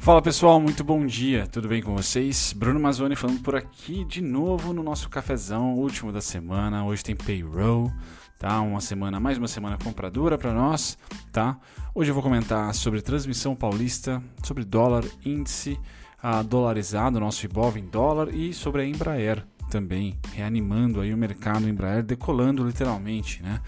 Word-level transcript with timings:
Fala 0.00 0.22
pessoal, 0.22 0.58
muito 0.58 0.82
bom 0.82 1.04
dia, 1.04 1.46
tudo 1.46 1.68
bem 1.68 1.82
com 1.82 1.94
vocês? 1.94 2.54
Bruno 2.56 2.80
Mazzoni 2.80 3.14
falando 3.14 3.42
por 3.42 3.54
aqui 3.54 4.02
de 4.02 4.22
novo 4.22 4.72
no 4.72 4.82
nosso 4.82 5.10
cafezão, 5.10 5.74
último 5.74 6.10
da 6.10 6.22
semana. 6.22 6.82
Hoje 6.86 7.04
tem 7.04 7.14
payroll, 7.14 7.92
tá? 8.38 8.62
Uma 8.62 8.80
semana, 8.80 9.20
mais 9.20 9.36
uma 9.36 9.46
semana 9.46 9.76
compradora 9.76 10.38
para 10.38 10.54
nós, 10.54 10.96
tá? 11.30 11.58
Hoje 11.94 12.10
eu 12.10 12.14
vou 12.14 12.22
comentar 12.22 12.74
sobre 12.74 13.02
transmissão 13.02 13.54
paulista, 13.54 14.22
sobre 14.42 14.64
dólar, 14.64 15.04
índice 15.22 15.78
uh, 16.24 16.42
dolarizado, 16.42 17.20
nosso 17.20 17.44
Ibov 17.44 17.76
em 17.76 17.84
dólar 17.84 18.34
e 18.34 18.54
sobre 18.54 18.80
a 18.80 18.86
Embraer 18.86 19.44
também, 19.70 20.18
reanimando 20.32 21.02
aí 21.02 21.12
o 21.12 21.16
mercado 21.16 21.68
Embraer, 21.68 22.02
decolando 22.02 22.66
literalmente, 22.66 23.42
né? 23.42 23.60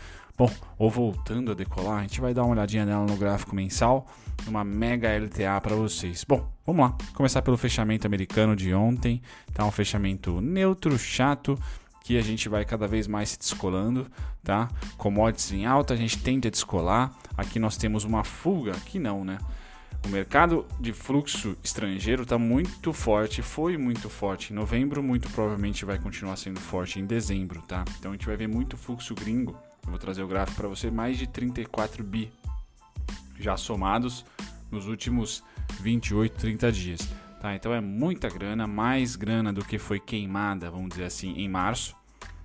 Bom, 0.42 0.50
ou 0.76 0.90
voltando 0.90 1.52
a 1.52 1.54
decolar, 1.54 2.00
a 2.00 2.02
gente 2.02 2.20
vai 2.20 2.34
dar 2.34 2.42
uma 2.42 2.50
olhadinha 2.50 2.84
nela 2.84 3.06
no 3.06 3.16
gráfico 3.16 3.54
mensal, 3.54 4.08
uma 4.48 4.64
mega 4.64 5.08
LTA 5.16 5.60
para 5.60 5.76
vocês. 5.76 6.24
Bom, 6.24 6.50
vamos 6.66 6.82
lá. 6.82 6.96
Começar 7.14 7.42
pelo 7.42 7.56
fechamento 7.56 8.08
americano 8.08 8.56
de 8.56 8.74
ontem, 8.74 9.22
tá 9.54 9.64
um 9.64 9.70
fechamento 9.70 10.40
neutro, 10.40 10.98
chato, 10.98 11.56
que 12.02 12.18
a 12.18 12.22
gente 12.22 12.48
vai 12.48 12.64
cada 12.64 12.88
vez 12.88 13.06
mais 13.06 13.28
se 13.28 13.38
descolando, 13.38 14.10
tá? 14.42 14.68
Commodities 14.98 15.52
em 15.52 15.64
alta, 15.64 15.94
a 15.94 15.96
gente 15.96 16.18
tende 16.18 16.48
a 16.48 16.50
descolar. 16.50 17.12
Aqui 17.36 17.60
nós 17.60 17.76
temos 17.76 18.02
uma 18.02 18.24
fuga, 18.24 18.72
aqui 18.72 18.98
não, 18.98 19.24
né? 19.24 19.38
O 20.04 20.08
mercado 20.08 20.66
de 20.80 20.92
fluxo 20.92 21.56
estrangeiro 21.62 22.24
está 22.24 22.36
muito 22.36 22.92
forte, 22.92 23.42
foi 23.42 23.76
muito 23.76 24.10
forte 24.10 24.52
em 24.52 24.56
novembro, 24.56 25.04
muito 25.04 25.30
provavelmente 25.30 25.84
vai 25.84 26.00
continuar 26.00 26.34
sendo 26.34 26.58
forte 26.58 26.98
em 26.98 27.06
dezembro, 27.06 27.62
tá? 27.62 27.84
Então 28.00 28.10
a 28.10 28.14
gente 28.14 28.26
vai 28.26 28.36
ver 28.36 28.48
muito 28.48 28.76
fluxo 28.76 29.14
gringo. 29.14 29.56
Eu 29.84 29.90
vou 29.90 29.98
trazer 29.98 30.22
o 30.22 30.28
gráfico 30.28 30.56
para 30.56 30.68
você, 30.68 30.90
mais 30.90 31.18
de 31.18 31.26
34 31.26 32.02
bi 32.04 32.32
já 33.38 33.56
somados 33.56 34.24
nos 34.70 34.86
últimos 34.86 35.42
28, 35.80 36.38
30 36.38 36.72
dias. 36.72 37.08
Tá? 37.40 37.54
Então 37.54 37.74
é 37.74 37.80
muita 37.80 38.28
grana, 38.28 38.66
mais 38.66 39.16
grana 39.16 39.52
do 39.52 39.64
que 39.64 39.78
foi 39.78 39.98
queimada, 39.98 40.70
vamos 40.70 40.90
dizer 40.90 41.04
assim, 41.04 41.32
em 41.32 41.48
março. 41.48 41.96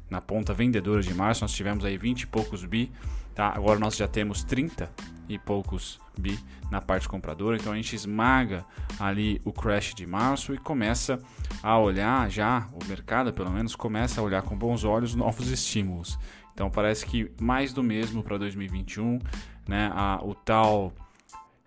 Na 0.09 0.19
ponta 0.19 0.53
vendedora 0.53 1.01
de 1.01 1.13
março, 1.13 1.43
nós 1.43 1.51
tivemos 1.51 1.85
aí 1.85 1.97
20 1.97 2.21
e 2.21 2.27
poucos 2.27 2.63
bi. 2.65 2.91
Tá? 3.37 3.53
Agora 3.55 3.77
nós 3.77 3.95
já 3.95 4.07
temos 4.07 4.43
30 4.43 4.91
e 5.29 5.37
poucos 5.37 5.99
bi 6.17 6.39
na 6.71 6.81
parte 6.81 7.07
compradora. 7.07 7.55
Então 7.55 7.71
a 7.71 7.75
gente 7.75 7.95
esmaga 7.95 8.65
ali 8.99 9.39
o 9.45 9.53
crash 9.53 9.93
de 9.93 10.07
março 10.07 10.55
e 10.55 10.57
começa 10.57 11.21
a 11.61 11.77
olhar 11.77 12.31
já, 12.31 12.67
o 12.73 12.83
mercado 12.85 13.31
pelo 13.31 13.51
menos 13.51 13.75
começa 13.75 14.19
a 14.19 14.23
olhar 14.23 14.41
com 14.41 14.57
bons 14.57 14.83
olhos 14.83 15.13
novos 15.13 15.51
estímulos. 15.51 16.17
Então 16.51 16.71
parece 16.71 17.05
que 17.05 17.31
mais 17.39 17.71
do 17.73 17.83
mesmo 17.83 18.23
para 18.23 18.39
2021, 18.39 19.19
né? 19.67 19.91
A, 19.93 20.19
o 20.23 20.33
tal 20.33 20.91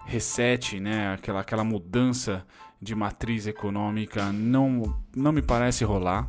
reset, 0.05 0.81
né? 0.81 1.15
Aquela, 1.15 1.39
aquela 1.39 1.63
mudança 1.63 2.45
de 2.83 2.97
matriz 2.97 3.47
econômica 3.47 4.33
não, 4.33 5.01
não 5.15 5.31
me 5.31 5.41
parece 5.41 5.85
rolar. 5.85 6.29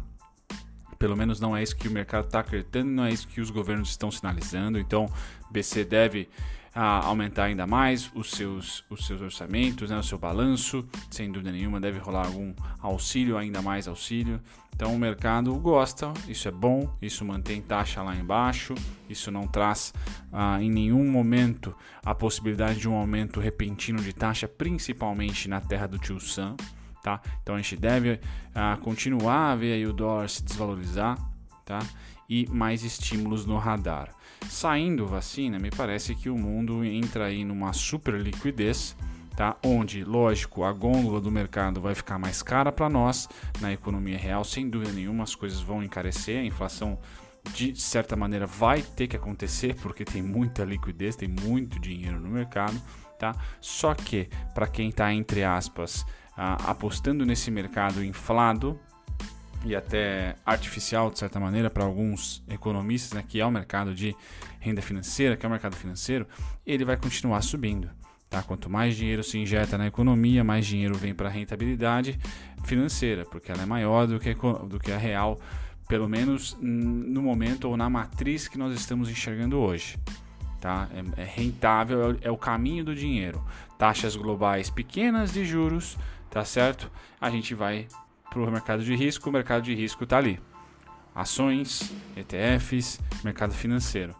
Pelo 1.02 1.18
menos 1.18 1.40
não 1.40 1.58
é 1.58 1.64
isso 1.64 1.76
que 1.76 1.88
o 1.88 1.92
mercado 1.92 2.26
está 2.26 2.42
acreditando, 2.42 2.92
não 2.92 3.06
é 3.06 3.10
isso 3.10 3.28
que 3.28 3.42
os 3.42 3.50
governos 3.50 3.90
estão 3.90 4.12
sinalizando. 4.12 4.78
Então, 4.78 5.12
BC 5.50 5.84
deve 5.84 6.30
a 6.76 7.04
aumentar 7.04 7.46
ainda 7.46 7.66
mais 7.66 8.12
os 8.14 8.30
seus, 8.30 8.86
os 8.88 9.08
seus 9.08 9.20
orçamentos, 9.20 9.90
né, 9.90 9.98
o 9.98 10.04
seu 10.04 10.20
balanço, 10.20 10.88
sem 11.10 11.32
dúvida 11.32 11.52
nenhuma 11.52 11.82
deve 11.82 11.98
rolar 11.98 12.28
algum 12.28 12.54
auxílio, 12.80 13.36
ainda 13.36 13.64
mais 13.64 13.88
auxílio. 13.88 14.40
Então 14.76 14.94
o 14.94 15.00
mercado 15.00 15.52
gosta, 15.56 16.14
isso 16.28 16.48
é 16.48 16.52
bom, 16.52 16.88
isso 17.02 17.26
mantém 17.26 17.64
taxa 17.64 18.04
lá 18.04 18.16
embaixo, 18.16 18.76
isso 19.10 19.32
não 19.32 19.48
traz 19.48 19.92
ah, 20.32 20.62
em 20.62 20.70
nenhum 20.70 21.10
momento 21.10 21.76
a 22.06 22.14
possibilidade 22.14 22.80
de 22.80 22.88
um 22.88 22.94
aumento 22.94 23.40
repentino 23.40 24.02
de 24.04 24.14
taxa, 24.14 24.48
principalmente 24.48 25.50
na 25.50 25.60
terra 25.60 25.88
do 25.88 25.98
tio 25.98 26.20
Sam. 26.20 26.56
Tá? 27.02 27.20
Então 27.42 27.56
a 27.56 27.58
gente 27.58 27.76
deve 27.78 28.20
ah, 28.54 28.78
continuar 28.82 29.52
a 29.52 29.56
ver 29.56 29.74
aí 29.74 29.88
o 29.88 29.94
dólar 29.94 30.30
se 30.30 30.44
desvalorizar 30.44 31.18
tá? 31.66 31.80
e 32.30 32.48
mais 32.50 32.84
estímulos 32.84 33.46
no 33.46 33.58
radar. 33.58 34.10
Saindo 34.48 35.06
vacina, 35.06 35.60
me 35.60 35.70
parece 35.70 36.16
que 36.16 36.30
o 36.30 36.38
mundo 36.38 36.84
entra 36.84 37.26
aí 37.26 37.44
numa 37.44 37.74
super 37.74 38.14
liquidez, 38.16 38.96
tá? 39.36 39.58
Onde, 39.64 40.04
lógico, 40.04 40.64
a 40.64 40.72
gôndola 40.72 41.20
do 41.20 41.32
mercado 41.32 41.82
vai 41.82 41.94
ficar 41.96 42.18
mais 42.18 42.42
cara 42.42 42.72
para 42.72 42.90
nós 42.90 43.28
na 43.60 43.74
economia 43.74 44.18
real, 44.18 44.44
sem 44.44 44.70
dúvida 44.70 44.94
nenhuma, 44.94 45.24
as 45.24 45.36
coisas 45.36 45.60
vão 45.60 45.84
encarecer, 45.84 46.40
a 46.40 46.46
inflação 46.46 46.98
de 47.54 47.76
certa 47.76 48.16
maneira 48.16 48.46
vai 48.46 48.82
ter 48.82 49.08
que 49.08 49.16
acontecer 49.16 49.76
porque 49.82 50.06
tem 50.06 50.22
muita 50.22 50.64
liquidez, 50.64 51.16
tem 51.16 51.28
muito 51.28 51.80
dinheiro 51.80 52.20
no 52.20 52.30
mercado, 52.30 52.80
tá? 53.20 53.36
Só 53.60 53.94
que 53.94 54.30
para 54.54 54.68
quem 54.68 54.90
está 54.90 55.14
entre 55.14 55.44
aspas 55.44 56.06
apostando 56.44 57.26
nesse 57.26 57.52
mercado 57.52 58.04
inflado, 58.04 58.80
e 59.64 59.76
até 59.76 60.36
artificial, 60.46 61.12
de 61.12 61.20
certa 61.20 61.40
maneira, 61.40 61.70
para 61.70 61.84
alguns 61.84 62.44
economistas, 62.50 63.14
né, 63.14 63.24
que 63.28 63.40
é 63.40 63.46
o 63.46 63.52
mercado 63.52 63.94
de 63.94 64.16
renda 64.60 64.82
financeira, 64.82 65.38
que 65.38 65.46
é 65.46 65.48
o 65.48 65.52
mercado 65.52 65.76
financeiro, 65.76 66.28
ele 66.66 66.84
vai 66.84 66.98
continuar 66.98 67.42
subindo. 67.42 67.90
Tá? 68.30 68.42
Quanto 68.42 68.70
mais 68.70 68.96
dinheiro 68.96 69.24
se 69.24 69.38
injeta 69.38 69.78
na 69.78 69.88
economia, 69.88 70.44
mais 70.44 70.66
dinheiro 70.66 70.96
vem 70.96 71.14
para 71.14 71.28
a 71.28 71.32
rentabilidade 71.32 72.18
financeira, 72.64 73.26
porque 73.26 73.52
ela 73.52 73.62
é 73.62 73.66
maior 73.66 74.08
do 74.08 74.20
que, 74.20 74.34
do 74.34 74.80
que 74.80 74.92
a 74.92 74.98
real, 74.98 75.40
pelo 75.88 76.08
menos 76.08 76.58
no 76.60 77.22
momento 77.22 77.68
ou 77.68 77.76
na 77.76 77.90
matriz 77.90 78.48
que 78.48 78.58
nós 78.58 78.74
estamos 78.74 79.10
enxergando 79.10 79.60
hoje. 79.60 79.98
Tá? 80.60 80.88
É, 81.18 81.22
é 81.22 81.26
rentável, 81.26 82.18
é 82.22 82.32
o 82.32 82.38
caminho 82.38 82.86
do 82.86 82.96
dinheiro. 82.96 83.44
Taxas 83.78 84.16
globais 84.16 84.70
pequenas 84.70 85.34
de 85.34 85.44
juros, 85.44 85.98
tá 86.32 86.44
certo? 86.46 86.90
A 87.20 87.30
gente 87.30 87.54
vai 87.54 87.88
para 88.30 88.40
o 88.40 88.50
mercado 88.50 88.84
de 88.84 88.96
risco, 88.96 89.30
o 89.30 89.34
mercado 89.34 89.62
de 89.64 89.76
risco 89.76 90.06
está 90.06 90.18
ali. 90.18 90.40
Ações, 91.14 91.94
ETFs, 92.16 93.00
mercado 93.24 93.54
financeiro. 93.54 94.16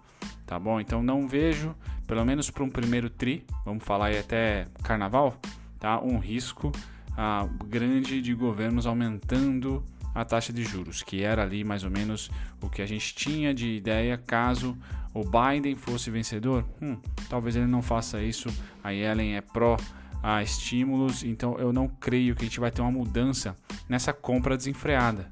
Tá 0.46 0.60
bom? 0.60 0.82
Então 0.82 1.02
não 1.02 1.26
vejo, 1.26 1.74
pelo 2.06 2.26
menos 2.26 2.52
para 2.52 2.64
um 2.64 2.70
primeiro 2.70 3.10
tri, 3.10 3.46
vamos 3.66 3.86
falar 3.86 4.08
aí 4.08 4.20
até 4.20 4.68
carnaval, 4.84 5.40
tá? 5.80 6.02
Um 6.02 6.20
risco 6.20 6.74
ah, 7.18 7.48
grande 7.66 8.22
de 8.22 8.34
governos 8.34 8.86
aumentando 8.86 9.82
a 10.14 10.26
taxa 10.26 10.52
de 10.52 10.66
juros, 10.66 11.02
que 11.02 11.24
era 11.24 11.44
ali 11.44 11.64
mais 11.64 11.86
ou 11.86 11.90
menos 11.90 12.30
o 12.62 12.70
que 12.70 12.82
a 12.82 12.86
gente 12.86 13.16
tinha 13.16 13.54
de 13.54 13.78
ideia 13.78 14.18
caso 14.18 14.78
o 15.14 15.24
Biden 15.24 15.76
fosse 15.76 16.12
vencedor. 16.12 16.66
Hum, 16.82 16.98
talvez 17.30 17.56
ele 17.56 17.68
não 17.68 17.82
faça 17.82 18.22
isso. 18.22 18.50
A 18.84 18.90
Yellen 18.90 19.36
é 19.36 19.42
pró 19.42 19.78
a 20.22 20.42
estímulos, 20.42 21.24
então 21.24 21.58
eu 21.58 21.74
não 21.74 21.88
creio 21.88 22.36
que 22.36 22.44
a 22.44 22.46
gente 22.46 22.60
vai 22.60 22.72
ter 22.72 22.82
uma 22.82 22.92
mudança 22.92 23.56
nessa 23.90 24.14
compra 24.14 24.56
desenfreada, 24.56 25.30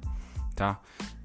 tá? 0.54 0.80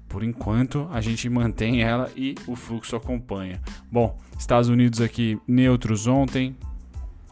Por 0.08 0.22
enquanto 0.22 0.88
a 0.92 1.00
gente 1.00 1.28
mantém 1.28 1.82
ela 1.82 2.10
e 2.16 2.34
o 2.46 2.54
fluxo 2.54 2.94
acompanha. 2.94 3.60
Bom, 3.90 4.16
Estados 4.38 4.68
Unidos 4.68 5.00
aqui 5.00 5.38
neutros 5.46 6.06
ontem, 6.06 6.56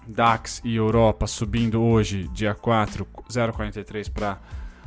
DAX 0.07 0.61
e 0.65 0.75
Europa 0.75 1.27
subindo 1.27 1.81
hoje, 1.81 2.29
dia 2.33 2.55
4, 2.55 3.07
0,43 3.29 4.13
para 4.13 4.41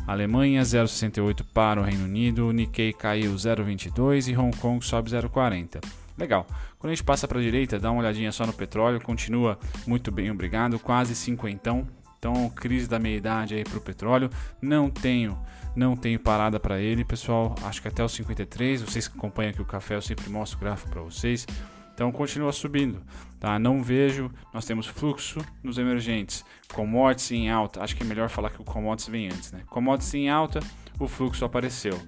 Alemanha, 0.06 0.62
0,68 0.62 1.46
para 1.53 1.81
o 1.81 1.84
Reino 1.84 2.06
Unido, 2.06 2.52
Nikkei 2.52 2.94
caiu 2.94 3.34
0,22 3.34 4.31
e 4.31 4.38
Hong 4.38 4.56
Kong 4.58 4.84
sobe 4.85 5.09
0,40. 5.09 6.06
Legal. 6.17 6.47
Quando 6.79 6.91
a 6.91 6.95
gente 6.95 7.03
passa 7.03 7.28
para 7.28 7.39
a 7.39 7.41
direita, 7.41 7.78
dá 7.78 7.91
uma 7.91 8.01
olhadinha 8.01 8.31
só 8.31 8.45
no 8.45 8.53
petróleo, 8.53 9.00
continua 9.00 9.59
muito 9.85 10.11
bem, 10.11 10.31
obrigado, 10.31 10.79
quase 10.79 11.16
cinquentão. 11.16 11.88
Então, 12.17 12.50
crise 12.50 12.89
da 12.89 12.97
meia-idade 12.97 13.53
aí 13.53 13.63
para 13.63 13.78
o 13.78 13.81
petróleo. 13.81 14.29
Não 14.59 14.89
tenho, 14.89 15.38
não 15.75 15.95
tenho 15.95 16.19
parada 16.19 16.59
para 16.59 16.79
ele, 16.79 17.05
pessoal. 17.05 17.53
Acho 17.63 17.79
que 17.79 17.88
até 17.88 18.03
os 18.03 18.11
53. 18.13 18.81
Vocês 18.81 19.07
que 19.07 19.16
acompanham 19.16 19.51
aqui 19.51 19.61
o 19.61 19.66
café, 19.66 19.95
eu 19.95 20.01
sempre 20.01 20.28
mostro 20.28 20.57
o 20.57 20.61
gráfico 20.61 20.89
para 20.89 21.01
vocês. 21.01 21.45
Então, 21.94 22.11
continua 22.11 22.52
subindo. 22.52 23.03
Tá? 23.40 23.59
Não 23.59 23.84
vejo. 23.84 24.31
Nós 24.52 24.66
temos 24.66 24.87
fluxo 24.87 25.40
nos 25.61 25.78
emergentes. 25.78 26.43
Commodities 26.73 27.31
em 27.31 27.52
alta. 27.52 27.84
Acho 27.84 27.96
que 27.96 28.02
é 28.02 28.05
melhor 28.05 28.29
falar 28.29 28.49
que 28.49 28.59
o 28.59 28.66
commodities 28.66 29.09
vem 29.09 29.28
antes, 29.28 29.52
né? 29.52 29.61
Commodities 29.67 30.16
em 30.16 30.28
alta, 30.28 30.59
o 30.99 31.08
fluxo 31.08 31.46
apareceu 31.46 31.99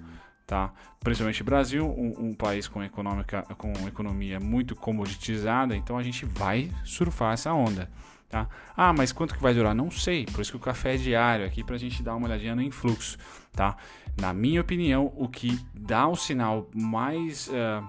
tá? 0.50 0.74
Principalmente 1.00 1.44
Brasil, 1.44 1.86
um, 1.86 2.30
um, 2.30 2.34
país 2.34 2.68
com, 2.68 2.84
econômica, 2.84 3.44
com 3.56 3.72
economia 3.88 4.40
muito 4.40 4.76
comoditizada, 4.76 5.76
então 5.76 5.96
a 5.96 6.02
gente 6.02 6.26
vai 6.26 6.72
surfar 6.84 7.34
essa 7.34 7.54
onda, 7.54 7.88
tá? 8.28 8.50
Ah, 8.76 8.92
mas 8.92 9.12
quanto 9.12 9.36
que 9.36 9.44
vai 9.44 9.54
durar? 9.54 9.76
Não 9.76 9.92
sei, 9.92 10.26
por 10.26 10.42
isso 10.42 10.50
que 10.50 10.58
o 10.58 10.60
café 10.60 10.96
é 10.96 10.98
diário 10.98 11.46
aqui 11.46 11.64
para 11.64 11.76
a 11.76 11.78
gente 11.78 12.02
dar 12.02 12.16
uma 12.16 12.26
olhadinha 12.26 12.56
no 12.56 12.64
influxo, 12.64 13.16
tá? 13.54 13.78
Na 14.20 14.34
minha 14.34 14.60
opinião, 14.60 15.14
o 15.16 15.30
que 15.30 15.64
dá 15.72 16.08
o 16.08 16.16
sinal 16.16 16.68
mais 16.74 17.48
uh, 17.50 17.88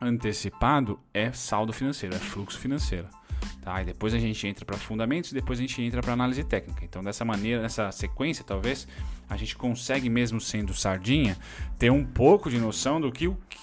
antecipado 0.00 0.96
é 1.12 1.32
saldo 1.32 1.72
financeiro, 1.72 2.14
é 2.14 2.18
fluxo 2.20 2.56
financeiro. 2.56 3.08
Tá? 3.60 3.82
E 3.82 3.84
depois 3.84 4.14
a 4.14 4.18
gente 4.18 4.46
entra 4.46 4.64
para 4.64 4.76
fundamentos 4.78 5.32
e 5.32 5.34
depois 5.34 5.58
a 5.58 5.62
gente 5.62 5.82
entra 5.82 6.00
para 6.00 6.14
análise 6.14 6.42
técnica. 6.42 6.82
Então, 6.84 7.04
dessa 7.04 7.24
maneira, 7.24 7.60
nessa 7.60 7.92
sequência, 7.92 8.42
talvez, 8.42 8.88
a 9.28 9.36
gente 9.36 9.54
consegue, 9.54 10.08
mesmo 10.08 10.40
sendo 10.40 10.72
sardinha, 10.72 11.36
ter 11.78 11.90
um 11.90 12.04
pouco 12.04 12.48
de 12.48 12.58
noção 12.58 13.00
do 13.00 13.12
que 13.12 13.28
o, 13.28 13.36
que, 13.50 13.58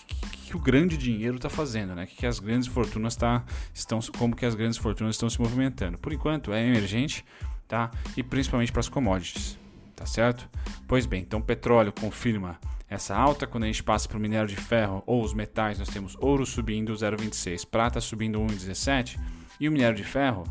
que 0.46 0.56
o 0.56 0.60
grande 0.60 0.96
dinheiro 0.98 1.38
está 1.38 1.50
fazendo, 1.50 1.96
né? 1.96 2.06
Que, 2.06 2.18
que 2.18 2.26
as 2.28 2.40
grandes 2.40 2.68
fortunas 2.68 3.16
tá, 3.16 3.44
estão, 3.74 4.00
como 4.18 4.36
que 4.36 4.46
as 4.46 4.54
grandes 4.54 4.78
fortunas 4.78 5.16
estão 5.16 5.30
se 5.30 5.42
movimentando. 5.42 5.98
Por 5.98 6.14
enquanto, 6.14 6.54
é 6.54 6.64
emergente, 6.64 7.26
tá? 7.68 7.90
E 8.16 8.22
principalmente 8.22 8.72
para 8.72 8.82
as 8.82 8.90
commodities, 8.90 9.58
tá 9.96 10.06
certo? 10.06 10.48
Pois 10.88 11.08
bem, 11.08 11.22
então 11.22 11.42
petróleo 11.42 11.92
confirma 11.92 12.60
essa 12.90 13.16
alta, 13.16 13.46
quando 13.46 13.64
a 13.64 13.68
gente 13.68 13.84
passa 13.84 14.08
para 14.08 14.18
o 14.18 14.22
minério 14.22 14.48
de 14.48 14.56
ferro 14.56 15.04
ou 15.06 15.22
os 15.22 15.34
metais, 15.34 15.78
nós 15.78 15.90
temos 15.90 16.16
ouro 16.22 16.46
subindo 16.46 16.94
0,26, 16.94 17.68
prata 17.68 18.00
subindo 18.00 18.40
1,17 18.40 19.18
e 19.60 19.68
o 19.68 19.72
minério 19.72 19.96
de 19.96 20.04
ferro, 20.04 20.44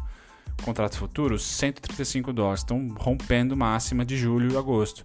contratos 0.62 0.98
futuros, 0.98 1.44
135 1.44 2.32
dólares, 2.32 2.60
estão 2.60 2.88
rompendo 2.98 3.56
máxima 3.56 4.04
de 4.04 4.16
julho 4.16 4.52
e 4.52 4.56
agosto. 4.56 5.04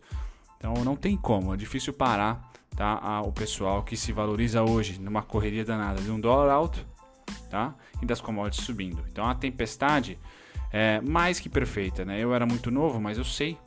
Então 0.57 0.73
não 0.83 0.95
tem 0.95 1.17
como, 1.17 1.53
é 1.53 1.57
difícil 1.57 1.93
parar 1.93 2.51
tá, 2.75 3.21
o 3.21 3.31
pessoal 3.31 3.83
que 3.83 3.97
se 3.97 4.11
valoriza 4.11 4.63
hoje 4.63 4.99
numa 4.99 5.21
correria 5.21 5.65
danada 5.65 6.01
de 6.01 6.11
um 6.11 6.19
dólar 6.19 6.51
alto 6.51 6.85
tá, 7.49 7.75
e 8.01 8.05
das 8.05 8.21
commodities 8.21 8.65
subindo. 8.65 9.03
Então 9.11 9.27
a 9.27 9.35
tempestade 9.35 10.17
é 10.71 11.01
mais 11.01 11.39
que 11.39 11.49
perfeita. 11.49 12.05
Né? 12.05 12.19
Eu 12.19 12.33
era 12.33 12.45
muito 12.45 12.71
novo, 12.71 12.99
mas 12.99 13.17
eu 13.17 13.25
sei 13.25 13.57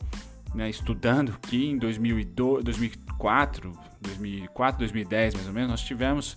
né, 0.54 0.70
estudando 0.70 1.38
que 1.40 1.66
em 1.66 1.76
2002, 1.76 2.64
2004, 2.64 3.72
2004, 4.00 4.78
2010 4.78 5.34
mais 5.34 5.46
ou 5.46 5.52
menos, 5.52 5.70
nós 5.70 5.82
tivemos 5.82 6.36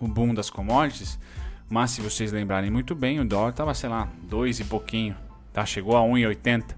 o 0.00 0.08
boom 0.08 0.32
das 0.32 0.48
commodities, 0.48 1.18
mas 1.68 1.90
se 1.90 2.00
vocês 2.00 2.32
lembrarem 2.32 2.70
muito 2.70 2.94
bem, 2.94 3.20
o 3.20 3.24
dólar 3.24 3.50
estava, 3.50 3.74
sei 3.74 3.88
lá, 3.88 4.08
dois 4.22 4.60
e 4.60 4.64
pouquinho, 4.64 5.16
tá? 5.52 5.66
Chegou 5.66 5.96
a 5.96 6.00
1,80, 6.00 6.74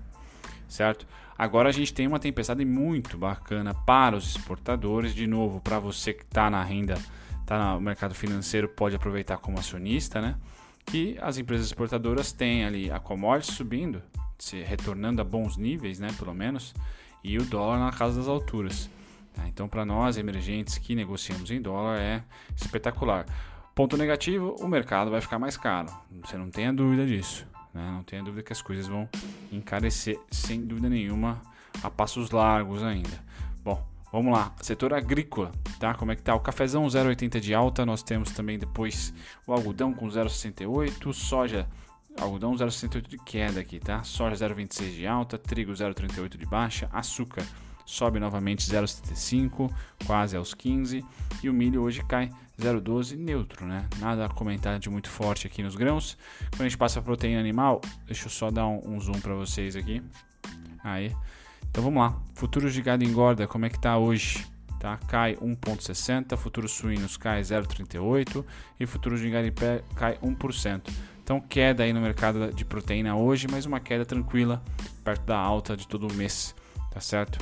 certo? 0.69 1.06
Agora 1.38 1.69
a 1.69 1.72
gente 1.72 1.94
tem 1.94 2.06
uma 2.06 2.19
tempestade 2.19 2.64
muito 2.64 3.16
bacana 3.16 3.72
para 3.72 4.16
os 4.16 4.28
exportadores, 4.28 5.14
de 5.14 5.26
novo, 5.26 5.60
para 5.60 5.78
você 5.78 6.12
que 6.12 6.22
está 6.22 6.50
na 6.50 6.62
renda, 6.62 6.98
está 7.40 7.75
no 7.75 7.81
mercado 7.81 8.14
financeiro, 8.14 8.69
pode 8.69 8.94
aproveitar 8.94 9.38
como 9.38 9.58
acionista, 9.58 10.20
né? 10.20 10.37
Que 10.84 11.16
as 11.20 11.38
empresas 11.38 11.66
exportadoras 11.66 12.32
têm 12.32 12.64
ali 12.64 12.90
a 12.90 12.98
commodity 12.98 13.52
subindo, 13.52 14.02
se 14.38 14.60
retornando 14.62 15.22
a 15.22 15.25
bons 15.25 15.56
níveis, 15.56 15.98
né, 15.98 16.08
pelo 16.19 16.34
menos, 16.34 16.75
e 17.22 17.38
o 17.38 17.44
dólar 17.44 17.78
na 17.78 17.92
casa 17.92 18.19
das 18.19 18.28
alturas. 18.28 18.90
Tá? 19.34 19.46
Então, 19.46 19.69
para 19.69 19.84
nós 19.84 20.16
emergentes 20.16 20.78
que 20.78 20.94
negociamos 20.94 21.50
em 21.50 21.60
dólar 21.60 21.98
é 22.00 22.22
espetacular. 22.56 23.26
Ponto 23.80 23.96
negativo: 23.96 24.56
o 24.60 24.68
mercado 24.68 25.10
vai 25.10 25.22
ficar 25.22 25.38
mais 25.38 25.56
caro. 25.56 25.88
Você 26.22 26.36
não 26.36 26.50
tenha 26.50 26.70
dúvida 26.70 27.06
disso. 27.06 27.46
Né? 27.72 27.90
Não 27.90 28.02
tenha 28.02 28.22
dúvida 28.22 28.42
que 28.42 28.52
as 28.52 28.60
coisas 28.60 28.86
vão 28.86 29.08
encarecer, 29.50 30.20
sem 30.30 30.60
dúvida 30.60 30.90
nenhuma, 30.90 31.40
a 31.82 31.90
passos 31.90 32.30
largos 32.30 32.82
ainda. 32.82 33.24
Bom, 33.64 33.82
vamos 34.12 34.34
lá. 34.34 34.54
Setor 34.60 34.92
agrícola, 34.92 35.50
tá? 35.78 35.94
Como 35.94 36.12
é 36.12 36.14
que 36.14 36.20
tá? 36.20 36.34
O 36.34 36.40
cafezão 36.40 36.86
0,80 36.86 37.40
de 37.40 37.54
alta. 37.54 37.86
Nós 37.86 38.02
temos 38.02 38.32
também 38.32 38.58
depois 38.58 39.14
o 39.46 39.52
algodão 39.54 39.94
com 39.94 40.06
0,68, 40.08 41.14
soja 41.14 41.66
algodão 42.20 42.52
0,68 42.52 43.08
de 43.08 43.16
queda 43.16 43.60
aqui, 43.60 43.80
tá? 43.80 44.02
Soja 44.02 44.46
0,26 44.46 44.94
de 44.94 45.06
alta, 45.06 45.38
trigo 45.38 45.72
0,38 45.72 46.36
de 46.36 46.44
baixa, 46.44 46.86
açúcar 46.92 47.46
sobe 47.90 48.20
novamente 48.20 48.70
0,75, 48.70 49.68
quase 50.06 50.36
aos 50.36 50.54
15, 50.54 51.04
e 51.42 51.50
o 51.50 51.52
milho 51.52 51.82
hoje 51.82 52.04
cai 52.04 52.30
0,12 52.60 53.16
neutro, 53.16 53.66
né? 53.66 53.88
Nada 53.98 54.26
a 54.26 54.28
comentar 54.28 54.78
de 54.78 54.90
muito 54.90 55.08
forte 55.08 55.46
aqui 55.46 55.62
nos 55.62 55.74
grãos. 55.74 56.16
Quando 56.50 56.62
a 56.62 56.68
gente 56.68 56.78
passa 56.78 57.00
a 57.00 57.02
proteína 57.02 57.40
animal, 57.40 57.80
deixa 58.06 58.26
eu 58.26 58.30
só 58.30 58.50
dar 58.50 58.66
um, 58.66 58.80
um 58.84 59.00
zoom 59.00 59.20
para 59.20 59.34
vocês 59.34 59.74
aqui. 59.74 60.02
Aí. 60.84 61.14
Então 61.70 61.82
vamos 61.82 62.00
lá. 62.00 62.20
Futuros 62.34 62.74
de 62.74 62.82
gado 62.82 63.04
engorda, 63.04 63.46
como 63.46 63.66
é 63.66 63.70
que 63.70 63.78
tá 63.78 63.96
hoje? 63.96 64.46
Tá? 64.78 64.96
Cai 65.08 65.36
1,60, 65.36 66.36
futuros 66.36 66.72
suínos 66.72 67.16
cai 67.16 67.42
0,38 67.42 68.44
e 68.78 68.86
futuros 68.86 69.20
de 69.20 69.30
gado 69.30 69.46
em 69.46 69.52
pé 69.52 69.82
cai 69.94 70.16
1%. 70.18 70.90
Então, 71.22 71.40
queda 71.40 71.84
aí 71.84 71.92
no 71.92 72.00
mercado 72.00 72.52
de 72.52 72.64
proteína 72.64 73.14
hoje, 73.14 73.46
mas 73.48 73.64
uma 73.64 73.78
queda 73.78 74.04
tranquila, 74.04 74.60
perto 75.04 75.26
da 75.26 75.38
alta 75.38 75.76
de 75.76 75.86
todo 75.86 76.08
o 76.08 76.14
mês, 76.14 76.56
tá 76.90 77.00
certo? 77.00 77.38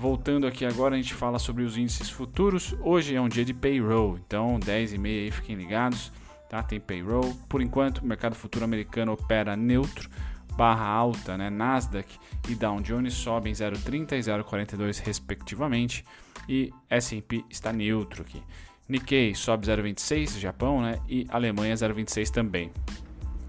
Voltando 0.00 0.46
aqui 0.46 0.64
agora, 0.64 0.94
a 0.94 0.96
gente 0.96 1.12
fala 1.12 1.38
sobre 1.38 1.62
os 1.62 1.76
índices 1.76 2.08
futuros. 2.08 2.74
Hoje 2.80 3.14
é 3.14 3.20
um 3.20 3.28
dia 3.28 3.44
de 3.44 3.52
payroll, 3.52 4.16
então 4.16 4.58
10 4.58 4.94
e 4.94 4.98
meia 4.98 5.24
aí, 5.24 5.30
fiquem 5.30 5.54
ligados, 5.54 6.10
tá? 6.48 6.62
Tem 6.62 6.80
payroll. 6.80 7.36
Por 7.50 7.60
enquanto, 7.60 7.98
o 7.98 8.06
mercado 8.06 8.34
futuro 8.34 8.64
americano 8.64 9.12
opera 9.12 9.54
neutro, 9.54 10.08
barra 10.56 10.86
alta, 10.86 11.36
né? 11.36 11.50
Nasdaq 11.50 12.18
e 12.48 12.54
Dow 12.54 12.80
Jones 12.80 13.12
sobem 13.12 13.52
0,30 13.52 14.12
e 14.12 14.20
0,42 14.20 15.02
respectivamente, 15.04 16.02
e 16.48 16.72
S&P 16.88 17.44
está 17.50 17.70
neutro 17.70 18.22
aqui. 18.22 18.42
Nikkei 18.88 19.34
sobe 19.34 19.66
0,26, 19.66 20.38
Japão, 20.38 20.80
né? 20.80 20.98
E 21.06 21.26
Alemanha 21.28 21.74
0,26 21.74 22.30
também. 22.30 22.72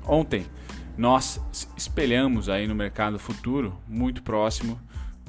Ontem 0.05 0.45
nós 0.97 1.41
espelhamos 1.77 2.49
aí 2.49 2.67
no 2.67 2.75
mercado 2.75 3.17
futuro, 3.17 3.73
muito 3.87 4.21
próximo 4.21 4.77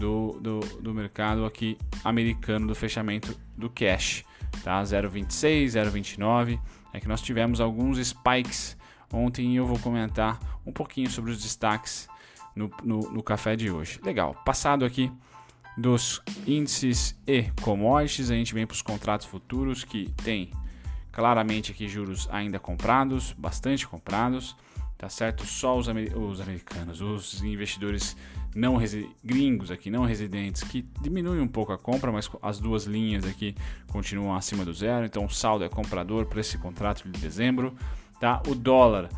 do, 0.02 0.36
do, 0.40 0.60
do 0.80 0.92
mercado 0.92 1.44
aqui 1.44 1.78
americano 2.02 2.66
do 2.66 2.74
fechamento 2.74 3.38
do 3.56 3.70
cash, 3.70 4.24
tá? 4.64 4.82
0,26, 4.82 5.66
0,29. 5.66 6.58
É 6.92 6.98
que 6.98 7.06
nós 7.06 7.22
tivemos 7.22 7.60
alguns 7.60 8.04
spikes 8.04 8.76
ontem 9.12 9.52
e 9.52 9.56
eu 9.56 9.64
vou 9.64 9.78
comentar 9.78 10.40
um 10.66 10.72
pouquinho 10.72 11.08
sobre 11.08 11.30
os 11.30 11.40
destaques 11.40 12.08
no, 12.56 12.68
no, 12.82 12.98
no 13.12 13.22
café 13.22 13.54
de 13.54 13.70
hoje. 13.70 14.00
Legal, 14.02 14.34
passado 14.44 14.84
aqui 14.84 15.10
dos 15.78 16.20
índices 16.48 17.16
e 17.24 17.44
commodities, 17.62 18.28
a 18.28 18.34
gente 18.34 18.52
vem 18.52 18.66
para 18.66 18.74
os 18.74 18.82
contratos 18.82 19.26
futuros 19.26 19.84
que 19.84 20.10
tem 20.24 20.50
claramente 21.12 21.70
aqui 21.70 21.86
juros 21.86 22.28
ainda 22.32 22.58
comprados, 22.58 23.32
bastante 23.38 23.86
comprados, 23.86 24.56
tá 25.02 25.08
certo? 25.08 25.44
Só 25.44 25.76
os, 25.76 25.88
amer 25.88 26.16
os 26.16 26.40
americanos, 26.40 27.00
os 27.00 27.42
investidores 27.42 28.16
não 28.54 28.78
gringos 29.24 29.72
aqui, 29.72 29.90
não 29.90 30.04
residentes, 30.04 30.62
que 30.62 30.82
diminuem 31.00 31.40
um 31.40 31.48
pouco 31.48 31.72
a 31.72 31.78
compra, 31.78 32.12
mas 32.12 32.30
as 32.40 32.60
duas 32.60 32.84
linhas 32.84 33.26
aqui 33.26 33.56
continuam 33.88 34.32
acima 34.32 34.64
do 34.64 34.72
zero, 34.72 35.04
então 35.04 35.24
o 35.24 35.28
saldo 35.28 35.64
é 35.64 35.68
comprador 35.68 36.26
para 36.26 36.38
esse 36.40 36.56
contrato 36.56 37.02
de 37.08 37.18
dezembro, 37.18 37.74
tá? 38.20 38.40
O 38.46 38.54
dólar 38.54 39.08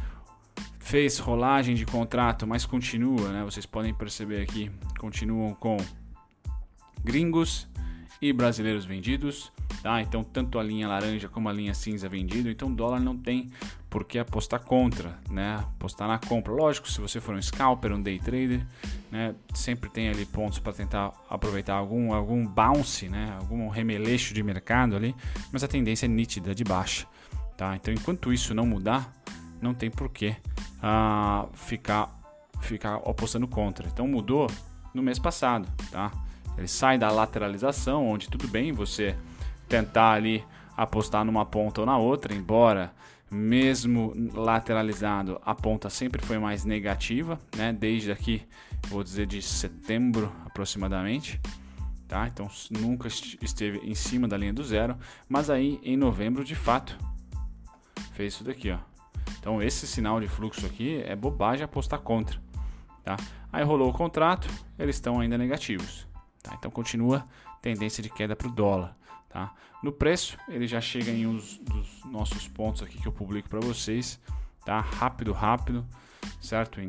fez 0.79 1.19
rolagem 1.19 1.75
de 1.75 1.85
contrato, 1.85 2.47
mas 2.47 2.65
continua, 2.65 3.29
né? 3.29 3.45
Vocês 3.45 3.67
podem 3.67 3.93
perceber 3.93 4.41
aqui, 4.41 4.71
continuam 4.99 5.53
com 5.53 5.77
gringos 7.05 7.69
e 8.23 8.33
brasileiros 8.33 8.87
vendidos, 8.87 9.53
tá? 9.85 10.01
Então 10.01 10.25
tanto 10.25 10.59
a 10.59 10.63
linha 10.63 10.89
laranja 10.89 11.29
como 11.29 11.47
a 11.47 11.53
linha 11.53 11.75
cinza 11.75 12.09
vendido, 12.09 12.49
então 12.49 12.69
o 12.69 12.75
dólar 12.75 13.01
não 13.01 13.19
tem 13.19 13.51
por 13.91 14.03
que 14.05 14.19
apostar 14.19 14.61
contra, 14.61 15.19
né? 15.31 15.57
Apostar 15.57 16.09
na 16.09 16.19
compra. 16.19 16.55
Lógico, 16.55 16.91
se 16.91 16.99
você 17.03 17.21
for 17.21 17.35
um 17.35 17.43
scalper, 17.43 17.93
um 17.93 18.01
day 18.01 18.19
trader, 18.19 18.67
né, 19.13 19.35
sempre 19.53 19.91
tem 19.91 20.09
ali 20.09 20.25
pontos 20.25 20.59
para 20.59 20.73
tentar 20.73 21.13
aproveitar 21.29 21.75
algum 21.75 22.15
algum 22.15 22.47
bounce, 22.47 23.11
né? 23.11 23.37
Algum 23.39 23.69
remeleixo 23.69 24.33
de 24.33 24.43
mercado 24.43 24.97
ali, 24.97 25.15
mas 25.53 25.63
a 25.63 25.69
tendência 25.69 26.07
é 26.07 26.09
nítida 26.09 26.55
de 26.55 26.65
baixa, 26.65 27.07
tá? 27.55 27.77
Então 27.77 27.93
enquanto 27.93 28.33
isso 28.33 28.55
não 28.55 28.65
mudar, 28.65 29.13
não 29.61 29.75
tem 29.75 29.91
por 29.91 30.09
que 30.09 30.31
uh, 30.79 31.47
ficar 31.53 32.09
ficar 32.63 32.95
apostando 32.95 33.47
contra. 33.47 33.87
Então 33.87 34.09
mudou 34.09 34.51
no 34.95 35.03
mês 35.03 35.19
passado, 35.19 35.69
tá? 35.91 36.11
Ele 36.57 36.69
sai 36.69 36.97
da 36.97 37.11
lateralização, 37.11 38.09
onde 38.09 38.31
tudo 38.31 38.49
bem 38.49 38.73
você 38.73 39.15
tentar 39.69 40.13
ali 40.13 40.45
apostar 40.77 41.25
numa 41.25 41.47
ponta 41.47 41.81
ou 41.81 41.87
na 41.87 41.97
outra, 41.97 42.35
embora 42.35 42.93
mesmo 43.31 44.13
lateralizado 44.33 45.41
a 45.45 45.55
ponta 45.55 45.91
sempre 45.91 46.25
foi 46.25 46.39
mais 46.39 46.65
negativa, 46.65 47.39
né? 47.57 47.73
Desde 47.73 48.13
aqui, 48.13 48.47
vou 48.89 49.03
dizer 49.03 49.27
de 49.27 49.43
setembro 49.43 50.33
aproximadamente, 50.45 51.41
tá? 52.07 52.29
Então 52.29 52.49
nunca 52.71 53.09
esteve 53.09 53.79
em 53.79 53.95
cima 53.95 54.29
da 54.29 54.37
linha 54.37 54.53
do 54.53 54.63
zero, 54.63 54.97
mas 55.29 55.51
aí 55.51 55.81
em 55.83 55.97
novembro 55.97 56.45
de 56.45 56.55
fato 56.55 56.97
fez 58.13 58.35
isso 58.35 58.45
daqui, 58.45 58.71
ó. 58.71 58.79
Então 59.41 59.61
esse 59.63 59.87
sinal 59.87 60.21
de 60.21 60.29
fluxo 60.29 60.65
aqui 60.67 61.03
é 61.05 61.17
bobagem 61.17 61.65
apostar 61.65 62.01
contra, 62.01 62.41
tá? 63.03 63.17
Aí 63.53 63.65
rolou 63.65 63.91
o 63.91 63.93
contrato, 63.93 64.49
eles 64.79 64.97
estão 64.97 65.21
ainda 65.21 65.39
negativos. 65.39 66.07
Tá? 66.43 66.55
Então 66.59 66.71
continua 66.71 67.25
tendência 67.63 68.03
de 68.03 68.11
queda 68.11 68.37
para 68.37 68.49
o 68.49 68.51
dólar. 68.51 68.97
Tá? 69.35 69.53
No 69.83 69.91
preço, 69.91 70.39
ele 70.47 70.65
já 70.65 70.81
chega 70.81 71.11
em 71.11 71.27
um 71.27 71.35
dos 71.35 72.05
nossos 72.05 72.47
pontos 72.47 72.85
aqui 72.85 72.99
que 72.99 73.09
eu 73.09 73.11
publico 73.11 73.49
para 73.49 73.59
vocês. 73.59 74.21
Tá? 74.65 74.79
Rápido, 74.79 75.33
rápido, 75.33 75.85
certo? 76.41 76.81
Em, 76.81 76.87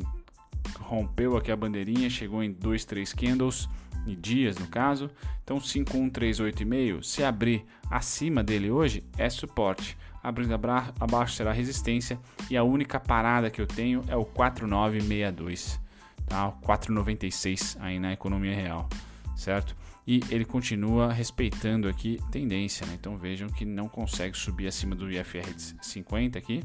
rompeu 0.78 1.36
aqui 1.36 1.50
a 1.50 1.56
bandeirinha, 1.56 2.08
chegou 2.08 2.44
em 2.44 2.52
2, 2.52 2.84
3 2.84 3.12
candles, 3.12 3.68
em 4.06 4.14
dias 4.14 4.56
no 4.58 4.68
caso. 4.68 5.10
Então 5.42 5.58
5138,5, 5.58 7.02
se 7.02 7.24
abrir 7.24 7.66
acima 7.90 8.44
dele 8.44 8.70
hoje, 8.70 9.02
é 9.18 9.28
suporte. 9.28 9.98
Abrindo 10.22 10.54
abaixo 11.00 11.34
será 11.34 11.50
resistência. 11.50 12.16
E 12.48 12.56
a 12.56 12.62
única 12.62 13.00
parada 13.00 13.50
que 13.50 13.60
eu 13.60 13.66
tenho 13.66 14.04
é 14.06 14.14
o 14.14 14.24
4962. 14.24 15.80
Tá? 16.28 16.52
496 16.62 17.76
aí 17.80 17.98
na 17.98 18.12
economia 18.12 18.54
real 18.54 18.88
certo? 19.36 19.76
E 20.06 20.20
ele 20.30 20.44
continua 20.44 21.12
respeitando 21.12 21.88
aqui 21.88 22.20
tendência, 22.30 22.86
né? 22.86 22.94
Então 22.94 23.16
vejam 23.18 23.48
que 23.48 23.64
não 23.64 23.88
consegue 23.88 24.36
subir 24.36 24.68
acima 24.68 24.94
do 24.94 25.10
IFR 25.10 25.52
50 25.82 26.38
aqui, 26.38 26.62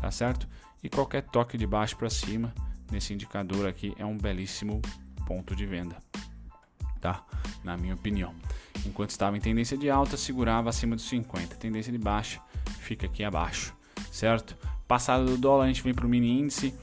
tá 0.00 0.10
certo? 0.10 0.48
E 0.82 0.88
qualquer 0.88 1.22
toque 1.22 1.58
de 1.58 1.66
baixo 1.66 1.96
para 1.96 2.08
cima 2.08 2.54
nesse 2.92 3.12
indicador 3.12 3.66
aqui 3.66 3.92
é 3.98 4.06
um 4.06 4.16
belíssimo 4.16 4.80
ponto 5.26 5.56
de 5.56 5.66
venda, 5.66 5.96
tá? 7.00 7.24
Na 7.64 7.76
minha 7.76 7.94
opinião. 7.94 8.34
Enquanto 8.86 9.10
estava 9.10 9.36
em 9.36 9.40
tendência 9.40 9.76
de 9.76 9.90
alta, 9.90 10.16
segurava 10.16 10.68
acima 10.68 10.94
dos 10.94 11.08
50. 11.08 11.56
Tendência 11.56 11.90
de 11.90 11.98
baixa, 11.98 12.40
fica 12.80 13.06
aqui 13.06 13.24
abaixo, 13.24 13.74
certo? 14.12 14.56
Passado 14.86 15.24
do 15.24 15.38
dólar, 15.38 15.64
a 15.64 15.66
gente 15.68 15.82
vem 15.82 15.94
para 15.94 16.06
o 16.06 16.08
mini 16.08 16.38
índice. 16.38 16.74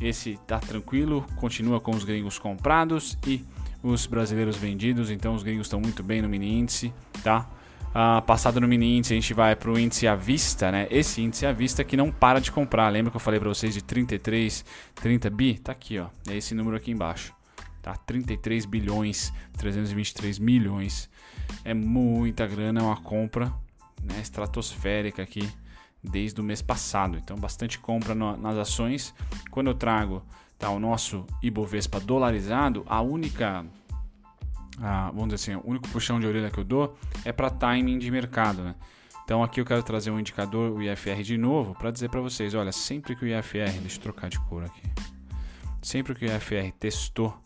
Esse 0.00 0.38
tá 0.46 0.60
tranquilo, 0.60 1.26
continua 1.36 1.80
com 1.80 1.90
os 1.90 2.04
gringos 2.04 2.38
comprados 2.38 3.18
e 3.26 3.44
os 3.82 4.06
brasileiros 4.06 4.56
vendidos. 4.56 5.10
Então 5.10 5.34
os 5.34 5.42
gringos 5.42 5.66
estão 5.66 5.80
muito 5.80 6.02
bem 6.02 6.22
no 6.22 6.28
mini 6.28 6.58
índice, 6.58 6.92
tá? 7.22 7.48
Ah, 7.94 8.22
passado 8.22 8.60
no 8.60 8.68
mini 8.68 8.98
índice, 8.98 9.14
a 9.14 9.16
gente 9.16 9.32
vai 9.32 9.56
para 9.56 9.70
o 9.70 9.78
índice 9.78 10.06
à 10.06 10.14
vista, 10.14 10.70
né? 10.70 10.86
Esse 10.90 11.22
índice 11.22 11.46
à 11.46 11.52
vista 11.52 11.82
que 11.82 11.96
não 11.96 12.10
para 12.10 12.40
de 12.40 12.52
comprar. 12.52 12.88
Lembra 12.90 13.10
que 13.10 13.16
eu 13.16 13.20
falei 13.20 13.40
para 13.40 13.48
vocês 13.48 13.74
de 13.74 13.82
33, 13.82 14.64
30 14.94 15.30
bi? 15.30 15.58
Tá 15.58 15.72
aqui, 15.72 15.98
ó. 15.98 16.08
É 16.28 16.36
esse 16.36 16.54
número 16.54 16.76
aqui 16.76 16.90
embaixo. 16.90 17.32
Tá? 17.80 17.94
33 17.96 18.66
bilhões, 18.66 19.32
323 19.56 20.38
milhões. 20.38 21.08
É 21.64 21.72
muita 21.72 22.46
grana, 22.46 22.80
é 22.80 22.82
uma 22.82 23.00
compra 23.00 23.52
né, 24.02 24.20
estratosférica 24.20 25.22
aqui 25.22 25.48
desde 26.02 26.40
o 26.40 26.44
mês 26.44 26.60
passado. 26.60 27.16
Então, 27.16 27.36
bastante 27.36 27.78
compra 27.78 28.14
no, 28.14 28.36
nas 28.36 28.56
ações. 28.56 29.14
Quando 29.50 29.68
eu 29.68 29.74
trago 29.74 30.22
tá, 30.58 30.70
o 30.70 30.78
nosso 30.78 31.24
Ibovespa 31.42 32.00
dolarizado, 32.00 32.84
a 32.86 33.00
única, 33.00 33.64
a, 34.80 35.10
vamos 35.10 35.34
dizer 35.34 35.52
assim, 35.52 35.62
o 35.62 35.70
único 35.70 35.88
puxão 35.88 36.18
de 36.18 36.26
orelha 36.26 36.50
que 36.50 36.58
eu 36.58 36.64
dou 36.64 36.96
é 37.24 37.32
para 37.32 37.50
timing 37.50 37.98
de 37.98 38.10
mercado. 38.10 38.62
Né? 38.62 38.74
Então, 39.24 39.42
aqui 39.42 39.60
eu 39.60 39.64
quero 39.64 39.82
trazer 39.82 40.10
um 40.10 40.18
indicador, 40.18 40.72
o 40.72 40.82
IFR 40.82 41.22
de 41.22 41.36
novo, 41.36 41.74
para 41.74 41.90
dizer 41.90 42.08
para 42.08 42.20
vocês: 42.20 42.54
olha, 42.54 42.72
sempre 42.72 43.14
que 43.14 43.24
o 43.24 43.28
IFR, 43.28 43.78
deixa 43.80 43.98
eu 43.98 44.02
trocar 44.02 44.28
de 44.28 44.38
cor 44.40 44.64
aqui, 44.64 44.82
sempre 45.82 46.14
que 46.14 46.24
o 46.24 46.28
IFR 46.28 46.72
testou 46.78 47.36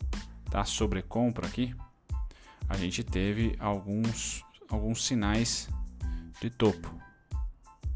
tá, 0.49 0.63
sobre 0.65 1.01
compra 1.01 1.47
aqui, 1.47 1.75
a 2.69 2.77
gente 2.77 3.03
teve 3.03 3.55
alguns, 3.59 4.43
alguns 4.69 5.05
sinais 5.05 5.69
de 6.41 6.49
topo 6.49 7.03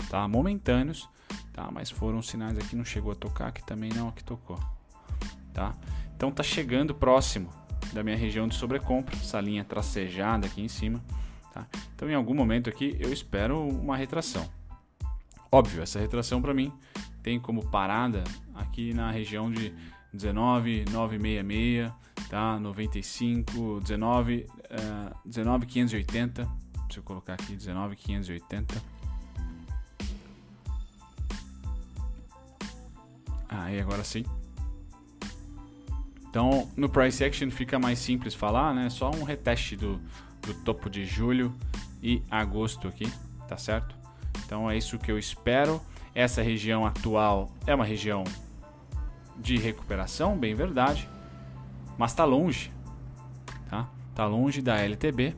tá? 0.09 0.27
Momentâneos, 0.27 1.09
tá? 1.53 1.69
Mas 1.71 1.89
foram 1.89 2.21
sinais 2.21 2.57
aqui, 2.57 2.75
não 2.75 2.86
chegou 2.86 3.12
a 3.12 3.15
tocar, 3.15 3.47
aqui 3.47 3.63
também 3.65 3.91
não, 3.93 4.09
aqui 4.09 4.24
tocou, 4.24 4.59
tá? 5.57 5.73
Então 6.15 6.31
tá 6.31 6.43
chegando 6.43 6.93
próximo 6.93 7.49
da 7.91 8.03
minha 8.03 8.15
região 8.15 8.47
de 8.47 8.53
sobrecompra, 8.53 9.15
essa 9.15 9.41
linha 9.41 9.63
tracejada 9.63 10.45
aqui 10.45 10.61
em 10.61 10.67
cima, 10.67 11.03
tá? 11.51 11.65
Então 11.95 12.07
em 12.07 12.13
algum 12.13 12.35
momento 12.35 12.69
aqui 12.69 12.95
eu 12.99 13.11
espero 13.11 13.67
uma 13.67 13.97
retração. 13.97 14.47
Óbvio, 15.51 15.81
essa 15.81 15.99
retração 15.99 16.39
para 16.43 16.53
mim 16.53 16.71
tem 17.23 17.39
como 17.39 17.65
parada 17.71 18.23
aqui 18.53 18.93
na 18.93 19.09
região 19.09 19.49
de 19.49 19.73
19,966, 20.13 21.91
tá? 22.29 22.59
95, 22.59 23.79
19, 23.81 24.45
uh, 24.45 25.15
19,580. 25.25 26.47
Deixa 26.85 26.99
eu 26.99 27.03
colocar 27.03 27.33
aqui 27.33 27.55
19,580 27.55 28.97
Aí 33.49 33.79
agora 33.79 34.03
sim. 34.03 34.23
Então 36.29 36.69
no 36.75 36.89
price 36.89 37.24
action 37.24 37.50
fica 37.50 37.79
mais 37.79 38.00
simples 38.00 38.34
falar, 38.34 38.74
né? 38.74 38.89
Só 38.89 39.12
um 39.12 39.24
reteste 39.24 39.75
do, 39.75 40.00
do 40.41 40.53
topo 40.53 40.89
de 40.89 41.05
julho 41.05 41.53
e 42.01 42.22
agosto 42.29 42.88
aqui, 42.88 43.12
tá 43.48 43.57
certo? 43.57 43.96
Então 44.46 44.69
é 44.69 44.77
isso 44.77 44.98
que 44.98 45.12
eu 45.12 45.17
espero. 45.17 45.81
Essa 46.13 46.41
região 46.41 46.86
atual 46.86 47.51
é 47.65 47.75
uma 47.75 47.86
região 47.86 48.24
de 49.38 49.57
recuperação, 49.57 50.38
bem 50.38 50.55
verdade, 50.55 51.07
mas 51.98 52.13
tá 52.13 52.25
longe, 52.25 52.72
tá? 53.69 53.88
Tá 54.15 54.25
longe 54.25 54.62
da 54.62 54.77
LTB. 54.77 55.36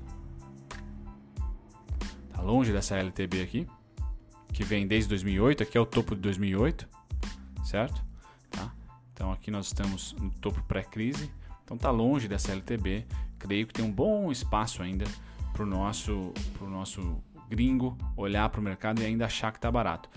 Tá 2.32 2.42
longe 2.42 2.72
dessa 2.72 2.96
LTB 2.96 3.42
aqui, 3.42 3.68
que 4.54 4.64
vem 4.64 4.88
desde 4.88 5.10
2008, 5.10 5.64
aqui 5.64 5.78
é 5.78 5.82
o 5.82 5.86
topo 5.86 6.16
de 6.16 6.22
2008, 6.22 6.88
certo? 7.66 8.09
Aqui 9.50 9.56
nós 9.56 9.66
estamos 9.66 10.14
no 10.22 10.30
topo 10.30 10.62
pré-crise, 10.62 11.32
então 11.64 11.76
está 11.76 11.90
longe 11.90 12.28
dessa 12.28 12.52
LTB. 12.52 13.04
Creio 13.40 13.66
que 13.66 13.74
tem 13.74 13.84
um 13.84 13.92
bom 13.92 14.32
espaço 14.32 14.84
ainda 14.84 15.06
para 15.54 15.64
o 15.64 15.66
nosso, 15.66 16.32
pro 16.54 16.70
nosso 16.70 17.18
gringo 17.50 17.98
olhar 18.16 18.48
para 18.50 18.62
o 18.62 18.64
mercado 18.64 19.02
e 19.02 19.06
ainda 19.06 19.26
achar 19.26 19.52
que 19.52 19.58
está 19.58 19.72
barato. 19.72 20.08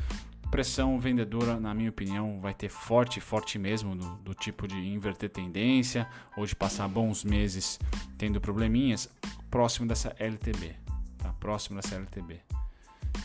Pressão 0.50 1.00
vendedora, 1.00 1.58
na 1.58 1.72
minha 1.72 1.88
opinião, 1.88 2.40
vai 2.42 2.52
ter 2.52 2.68
forte, 2.68 3.22
forte 3.22 3.58
mesmo, 3.58 3.96
do, 3.96 4.16
do 4.16 4.34
tipo 4.34 4.68
de 4.68 4.76
inverter 4.76 5.30
tendência 5.30 6.06
ou 6.36 6.44
de 6.44 6.54
passar 6.54 6.86
bons 6.86 7.24
meses 7.24 7.80
tendo 8.18 8.38
probleminhas 8.38 9.08
próximo 9.50 9.88
dessa 9.88 10.14
LTB, 10.18 10.74
tá? 11.16 11.32
Próximo 11.40 11.80
dessa 11.80 11.94
LTB, 11.94 12.38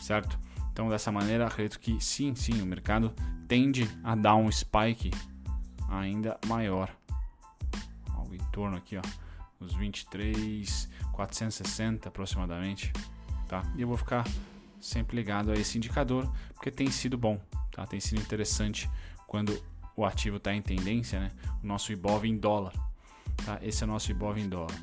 certo? 0.00 0.38
Então, 0.72 0.88
dessa 0.88 1.12
maneira, 1.12 1.46
acredito 1.46 1.78
que 1.78 2.02
sim, 2.02 2.34
sim, 2.34 2.62
o 2.62 2.64
mercado 2.64 3.12
tende 3.46 3.86
a 4.02 4.14
dar 4.14 4.36
um 4.36 4.50
spike 4.50 5.10
ainda 5.88 6.38
maior. 6.46 6.94
Algo 8.14 8.34
em 8.34 8.44
torno 8.52 8.76
aqui, 8.76 8.96
ó, 8.96 9.02
os 9.60 9.74
23, 9.74 10.88
460 11.12 12.08
aproximadamente, 12.08 12.92
tá? 13.48 13.62
E 13.76 13.82
eu 13.82 13.88
vou 13.88 13.96
ficar 13.96 14.26
sempre 14.80 15.16
ligado 15.16 15.50
a 15.50 15.54
esse 15.54 15.76
indicador, 15.76 16.30
porque 16.54 16.70
tem 16.70 16.90
sido 16.90 17.16
bom, 17.18 17.40
tá? 17.72 17.86
Tem 17.86 18.00
sido 18.00 18.20
interessante 18.20 18.88
quando 19.26 19.60
o 19.96 20.04
ativo 20.04 20.36
está 20.36 20.54
em 20.54 20.62
tendência, 20.62 21.18
né? 21.18 21.30
O 21.62 21.66
nosso 21.66 21.92
IBOV 21.92 22.28
em 22.28 22.36
dólar, 22.36 22.72
tá? 23.44 23.58
Esse 23.62 23.82
é 23.82 23.86
o 23.86 23.88
nosso 23.88 24.10
IBOV 24.10 24.40
em 24.40 24.48
dólar. 24.48 24.74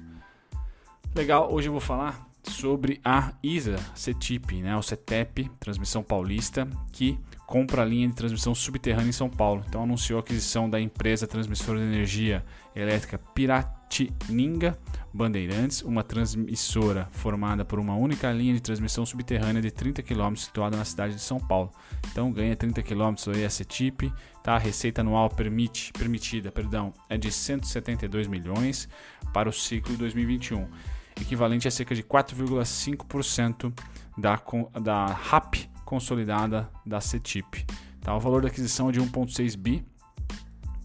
Legal, 1.13 1.51
hoje 1.53 1.69
eu 1.69 1.71
vou 1.71 1.81
falar 1.81 2.27
sobre 2.51 2.99
a 3.03 3.33
ISA 3.41 3.77
CETIP, 3.93 4.61
né, 4.61 4.75
o 4.75 4.81
CETEP, 4.81 5.49
Transmissão 5.59 6.03
Paulista, 6.03 6.67
que 6.91 7.19
compra 7.45 7.83
a 7.83 7.85
linha 7.85 8.07
de 8.07 8.15
transmissão 8.15 8.55
subterrânea 8.55 9.09
em 9.09 9.13
São 9.13 9.29
Paulo. 9.29 9.63
Então 9.67 9.83
anunciou 9.83 10.17
a 10.17 10.19
aquisição 10.21 10.69
da 10.69 10.79
empresa 10.79 11.27
transmissora 11.27 11.79
de 11.79 11.85
energia 11.85 12.43
elétrica 12.75 13.17
Piratininga 13.17 14.77
Bandeirantes, 15.13 15.81
uma 15.81 16.03
transmissora 16.03 17.07
formada 17.11 17.63
por 17.63 17.79
uma 17.79 17.95
única 17.95 18.31
linha 18.31 18.53
de 18.53 18.61
transmissão 18.61 19.05
subterrânea 19.05 19.61
de 19.61 19.71
30 19.71 20.01
km 20.03 20.35
situada 20.35 20.75
na 20.75 20.83
cidade 20.83 21.15
de 21.15 21.21
São 21.21 21.39
Paulo. 21.39 21.71
Então 22.11 22.31
ganha 22.31 22.55
30 22.55 22.81
km 22.83 23.15
aí 23.33 23.45
a 23.45 23.49
CETIP, 23.49 24.11
tá? 24.43 24.55
A 24.55 24.59
receita 24.59 25.01
anual 25.01 25.29
permite, 25.29 25.93
permitida, 25.93 26.51
perdão, 26.51 26.93
é 27.07 27.17
de 27.17 27.31
172 27.31 28.27
milhões 28.27 28.89
para 29.31 29.47
o 29.47 29.53
ciclo 29.53 29.95
2021 29.95 30.67
equivalente 31.19 31.67
a 31.67 31.71
cerca 31.71 31.95
de 31.95 32.03
4,5% 32.03 33.73
da, 34.17 34.41
da 34.81 35.05
RAP 35.07 35.55
consolidada 35.83 36.69
da 36.85 36.99
CETIP. 36.99 37.65
Tá? 38.01 38.15
O 38.15 38.19
valor 38.19 38.41
da 38.41 38.47
aquisição 38.47 38.89
é 38.89 38.91
de 38.91 38.99
1,6 38.99 39.55
bi, 39.57 39.85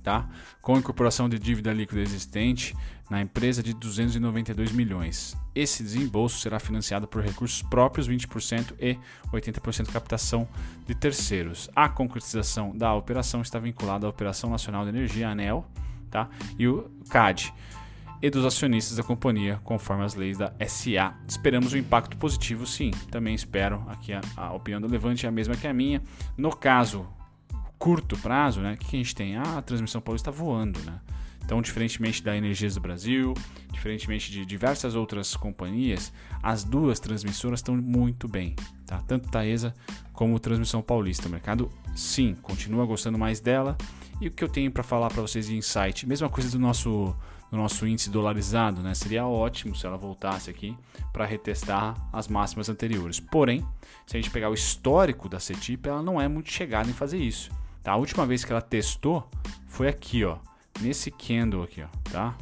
tá? 0.03 0.29
com 0.61 0.77
incorporação 0.77 1.29
de 1.29 1.39
dívida 1.39 1.73
líquida 1.73 2.01
existente 2.01 2.77
na 3.11 3.21
empresa 3.21 3.63
de 3.63 3.75
292 3.75 4.71
milhões. 4.71 5.37
Esse 5.53 5.83
desembolso 5.83 6.39
será 6.39 6.61
financiado 6.61 7.09
por 7.09 7.23
recursos 7.23 7.61
próprios, 7.63 8.09
20%, 8.09 8.75
e 8.79 8.97
80% 9.33 9.91
captação 9.91 10.47
de 10.87 10.95
terceiros. 10.95 11.69
A 11.75 11.89
concretização 11.89 12.77
da 12.77 12.95
operação 12.95 13.43
está 13.43 13.59
vinculada 13.59 14.07
à 14.07 14.11
Operação 14.11 14.49
Nacional 14.49 14.85
de 14.85 14.91
Energia, 14.91 15.29
ANEL, 15.29 15.67
tá? 16.09 16.29
e 16.57 16.69
o 16.69 16.89
CAD 17.09 17.53
e 18.23 18.31
dos 18.31 18.45
acionistas 18.45 18.97
da 18.97 19.03
companhia, 19.03 19.61
conforme 19.65 20.05
as 20.05 20.15
leis 20.15 20.37
da 20.37 20.53
SA. 20.67 21.15
Esperamos 21.27 21.73
um 21.73 21.79
impacto 21.79 22.17
positivo, 22.17 22.67
sim. 22.67 22.91
Também 23.11 23.35
espero. 23.35 23.85
Aqui 23.89 24.13
a, 24.13 24.21
a 24.37 24.53
opinião 24.53 24.81
do 24.81 24.89
Levante 24.89 25.27
é 25.27 25.29
a 25.29 25.33
mesma 25.33 25.55
que 25.55 25.67
a 25.67 25.73
minha. 25.73 26.03
No 26.37 26.55
caso 26.55 27.09
curto 27.79 28.17
prazo, 28.19 28.61
né, 28.61 28.75
o 28.75 28.77
que 28.77 28.95
a 28.95 28.99
gente 28.99 29.15
tem? 29.15 29.37
Ah, 29.37 29.57
a 29.57 29.63
transmissão 29.63 30.03
paulista 30.03 30.31
está 30.31 30.43
voando, 30.43 30.79
né? 30.81 31.01
Então, 31.43 31.63
diferentemente 31.63 32.23
da 32.23 32.37
Energias 32.37 32.75
do 32.75 32.81
Brasil, 32.81 33.35
diferentemente 33.73 34.31
de 34.31 34.45
diversas 34.45 34.95
outras 34.95 35.35
companhias, 35.35 36.13
as 36.43 36.63
duas 36.63 37.01
transmissoras 37.01 37.59
estão 37.59 37.75
muito 37.75 38.29
bem, 38.29 38.55
tá? 38.87 38.99
Tanto 38.99 39.31
Taesa 39.31 39.75
como 40.13 40.39
Transmissão 40.39 40.83
Paulista. 40.83 41.27
O 41.27 41.31
mercado, 41.31 41.71
sim, 41.97 42.37
continua 42.43 42.85
gostando 42.85 43.19
mais 43.19 43.41
dela. 43.41 43.77
E 44.21 44.29
o 44.29 44.31
que 44.31 44.45
eu 44.45 44.49
tenho 44.49 44.71
para 44.71 44.83
falar 44.83 45.09
para 45.09 45.23
vocês 45.23 45.47
de 45.47 45.57
insight? 45.57 46.07
Mesma 46.07 46.29
coisa 46.29 46.51
do 46.51 46.59
nosso 46.59 47.17
no 47.51 47.59
nosso 47.59 47.87
índice 47.87 48.11
dolarizado, 48.11 48.81
né? 48.83 48.95
Seria 48.95 49.27
ótimo 49.27 49.75
se 49.75 49.87
ela 49.87 49.97
voltasse 49.97 50.49
aqui 50.49 50.77
para 51.13 51.27
retestar 51.27 51.97
as 52.13 52.29
máximas 52.29 52.69
anteriores. 52.69 53.19
Porém, 53.19 53.67
se 54.07 54.17
a 54.17 54.21
gente 54.21 54.31
pegar 54.31 54.51
o 54.51 54.55
histórico 54.55 55.29
da 55.29 55.41
CETIP, 55.41 55.89
ela 55.89 56.03
não 56.03 56.21
é 56.21 56.29
muito 56.29 56.51
chegada 56.51 56.89
em 56.89 56.95
fazer 56.95 57.19
isso. 57.19 57.51
Tá? 57.83 57.93
A 57.93 57.97
última 57.97 58.27
vez 58.27 58.45
que 58.45 58.53
ela 58.53 58.63
testou 58.63 59.29
foi 59.67 59.89
aqui, 59.89 60.25
ó, 60.25 60.37
nesse 60.81 61.11
candle 61.11 61.63
aqui, 61.63 61.83
ó, 61.83 61.89
tá? 62.11 62.35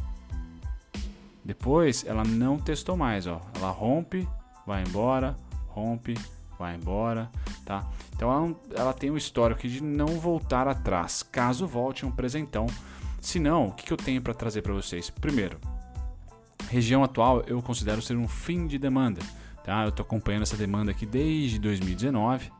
Depois 1.44 2.04
ela 2.06 2.24
não 2.24 2.58
testou 2.58 2.96
mais, 2.96 3.26
ó. 3.26 3.40
Ela 3.54 3.70
rompe, 3.70 4.28
vai 4.66 4.82
embora, 4.82 5.34
rompe, 5.68 6.14
vai 6.58 6.74
embora, 6.74 7.30
tá? 7.64 7.88
Então 8.14 8.30
ela, 8.30 8.56
ela 8.74 8.92
tem 8.92 9.10
um 9.10 9.16
histórico 9.16 9.66
de 9.66 9.82
não 9.82 10.18
voltar 10.18 10.68
atrás. 10.68 11.22
Caso 11.22 11.66
volte 11.66 12.04
um 12.04 12.10
presentão 12.10 12.66
Se 13.20 13.38
não, 13.38 13.68
o 13.68 13.72
que, 13.72 13.92
eu 13.92 13.96
tenho 13.96 14.22
para 14.22 14.32
trazer 14.32 14.62
para 14.62 14.72
vocês? 14.72 15.10
Primeiro, 15.10 15.58
região 16.68 17.02
atual 17.02 17.42
eu 17.42 17.60
considero 17.62 18.00
ser 18.00 18.16
um 18.16 18.28
fim 18.28 18.66
de 18.66 18.78
demanda. 18.78 19.20
Tá? 19.64 19.82
Eu 19.82 19.90
estou 19.90 20.04
acompanhando 20.04 20.42
essa 20.42 20.56
demanda 20.56 20.92
aqui 20.92 21.04
desde 21.04 21.58
2019, 21.58 22.50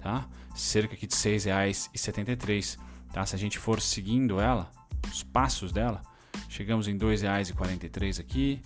tá? 0.00 0.28
cerca 0.54 0.94
aqui 0.94 1.06
de 1.06 1.14
R$ 1.14 1.36
6,73. 1.36 2.78
Tá? 3.12 3.24
Se 3.24 3.34
a 3.34 3.38
gente 3.38 3.58
for 3.58 3.80
seguindo 3.80 4.40
ela, 4.40 4.70
os 5.10 5.22
passos 5.22 5.72
dela, 5.72 6.02
chegamos 6.48 6.86
em 6.86 6.92
R$ 6.92 6.98
2,43 6.98 8.20
aqui, 8.20 8.62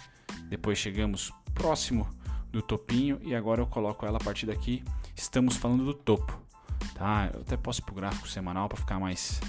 depois 0.48 0.76
chegamos 0.78 1.32
próximo 1.54 2.08
do 2.50 2.60
topinho 2.60 3.18
e 3.22 3.34
agora 3.34 3.62
eu 3.62 3.66
coloco 3.66 4.04
ela 4.04 4.18
a 4.18 4.24
partir 4.24 4.46
daqui. 4.46 4.84
Estamos 5.14 5.56
falando 5.56 5.84
do 5.84 5.94
topo, 5.94 6.38
tá? 6.94 7.30
Eu 7.32 7.40
até 7.40 7.56
posso 7.56 7.80
ir 7.80 7.84
pro 7.84 7.94
gráfico 7.94 8.28
semanal 8.28 8.68
para 8.68 8.78
ficar 8.78 8.98
mais 8.98 9.40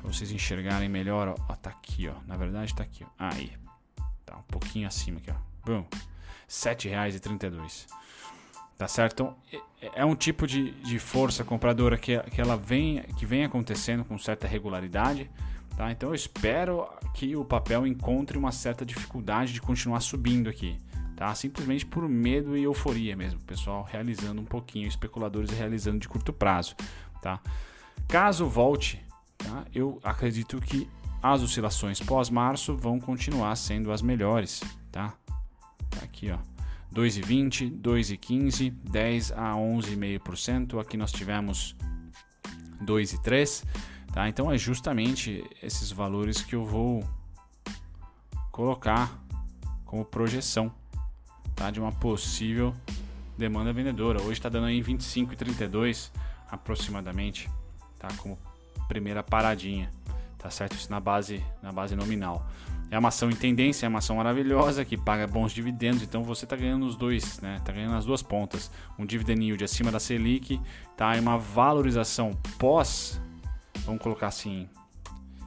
para 0.00 0.10
vocês 0.10 0.30
enxergarem 0.32 0.88
melhor, 0.88 1.28
ó, 1.28 1.34
ó, 1.48 1.54
tá 1.54 1.70
aqui, 1.70 2.08
ó. 2.08 2.14
Na 2.26 2.36
verdade 2.36 2.74
tá 2.74 2.82
aqui, 2.82 3.04
ó. 3.04 3.08
Aí. 3.18 3.52
Tá 4.24 4.36
um 4.36 4.42
pouquinho 4.42 4.88
acima 4.88 5.18
aqui, 5.18 5.30
ó. 5.30 5.34
Bom. 5.64 5.86
R$ 5.90 5.98
7,32. 6.48 7.86
Tá 8.78 8.88
certo? 8.88 9.12
Então, 9.12 9.36
é 9.94 10.04
um 10.06 10.16
tipo 10.16 10.46
de, 10.46 10.70
de 10.80 10.98
força 10.98 11.44
compradora 11.44 11.98
que, 11.98 12.18
que 12.18 12.40
ela 12.40 12.56
vem 12.56 13.02
que 13.18 13.26
vem 13.26 13.44
acontecendo 13.44 14.06
com 14.06 14.16
certa 14.16 14.48
regularidade, 14.48 15.30
tá? 15.76 15.92
Então 15.92 16.08
eu 16.08 16.14
espero 16.14 16.88
que 17.12 17.36
o 17.36 17.44
papel 17.44 17.86
encontre 17.86 18.38
uma 18.38 18.50
certa 18.50 18.84
dificuldade 18.86 19.52
de 19.52 19.60
continuar 19.60 20.00
subindo 20.00 20.48
aqui, 20.48 20.78
tá? 21.14 21.34
Simplesmente 21.34 21.84
por 21.84 22.08
medo 22.08 22.56
e 22.56 22.62
euforia 22.62 23.14
mesmo, 23.14 23.38
pessoal 23.40 23.86
realizando 23.90 24.40
um 24.40 24.46
pouquinho, 24.46 24.88
especuladores 24.88 25.50
realizando 25.50 25.98
de 25.98 26.08
curto 26.08 26.32
prazo, 26.32 26.74
tá? 27.20 27.38
Caso 28.08 28.46
volte, 28.46 29.04
tá? 29.44 29.64
Eu 29.74 29.98
acredito 30.02 30.60
que 30.60 30.88
as 31.22 31.42
oscilações 31.42 32.00
pós-março 32.00 32.76
vão 32.76 32.98
continuar 32.98 33.54
sendo 33.56 33.92
as 33.92 34.00
melhores, 34.00 34.62
tá? 34.90 35.14
Tá 35.90 36.00
aqui, 36.02 36.30
ó. 36.30 36.38
2,20, 36.94 37.70
2,15, 37.80 38.70
10 38.70 39.32
a 39.32 39.52
11,5%. 39.52 40.80
Aqui 40.80 40.96
nós 40.96 41.12
tivemos 41.12 41.76
2,3, 42.82 43.64
tá? 44.12 44.28
Então 44.28 44.50
é 44.50 44.58
justamente 44.58 45.44
esses 45.62 45.92
valores 45.92 46.42
que 46.42 46.54
eu 46.54 46.64
vou 46.64 47.04
colocar 48.50 49.22
como 49.84 50.04
projeção, 50.04 50.72
tá? 51.54 51.70
De 51.70 51.78
uma 51.78 51.92
possível 51.92 52.74
demanda 53.36 53.72
vendedora. 53.72 54.20
Hoje 54.20 54.32
está 54.32 54.48
dando 54.48 54.66
aí 54.66 54.82
25,32 54.82 56.10
aproximadamente, 56.50 57.48
tá? 57.98 58.08
Como 58.18 58.38
primeira 58.90 59.22
paradinha 59.22 59.88
tá 60.40 60.50
certo? 60.50 60.74
Isso 60.74 60.90
na 60.90 60.98
base, 60.98 61.44
na 61.62 61.70
base 61.70 61.94
nominal. 61.94 62.48
É 62.90 62.98
uma 62.98 63.08
ação 63.08 63.30
em 63.30 63.36
tendência, 63.36 63.86
é 63.86 63.88
uma 63.88 63.98
ação 63.98 64.16
maravilhosa 64.16 64.84
que 64.84 64.96
paga 64.96 65.26
bons 65.26 65.52
dividendos, 65.52 66.02
então 66.02 66.24
você 66.24 66.44
está 66.44 66.56
ganhando 66.56 66.86
os 66.86 66.96
dois, 66.96 67.40
né? 67.40 67.60
Tá 67.64 67.72
ganhando 67.72 67.94
as 67.94 68.04
duas 68.04 68.22
pontas. 68.22 68.70
Um 68.98 69.06
dividend 69.06 69.44
yield 69.44 69.62
acima 69.62 69.92
da 69.92 70.00
Selic, 70.00 70.60
tá? 70.96 71.16
E 71.16 71.20
uma 71.20 71.38
valorização 71.38 72.32
pós, 72.58 73.20
vamos 73.84 74.02
colocar 74.02 74.28
assim, 74.28 74.68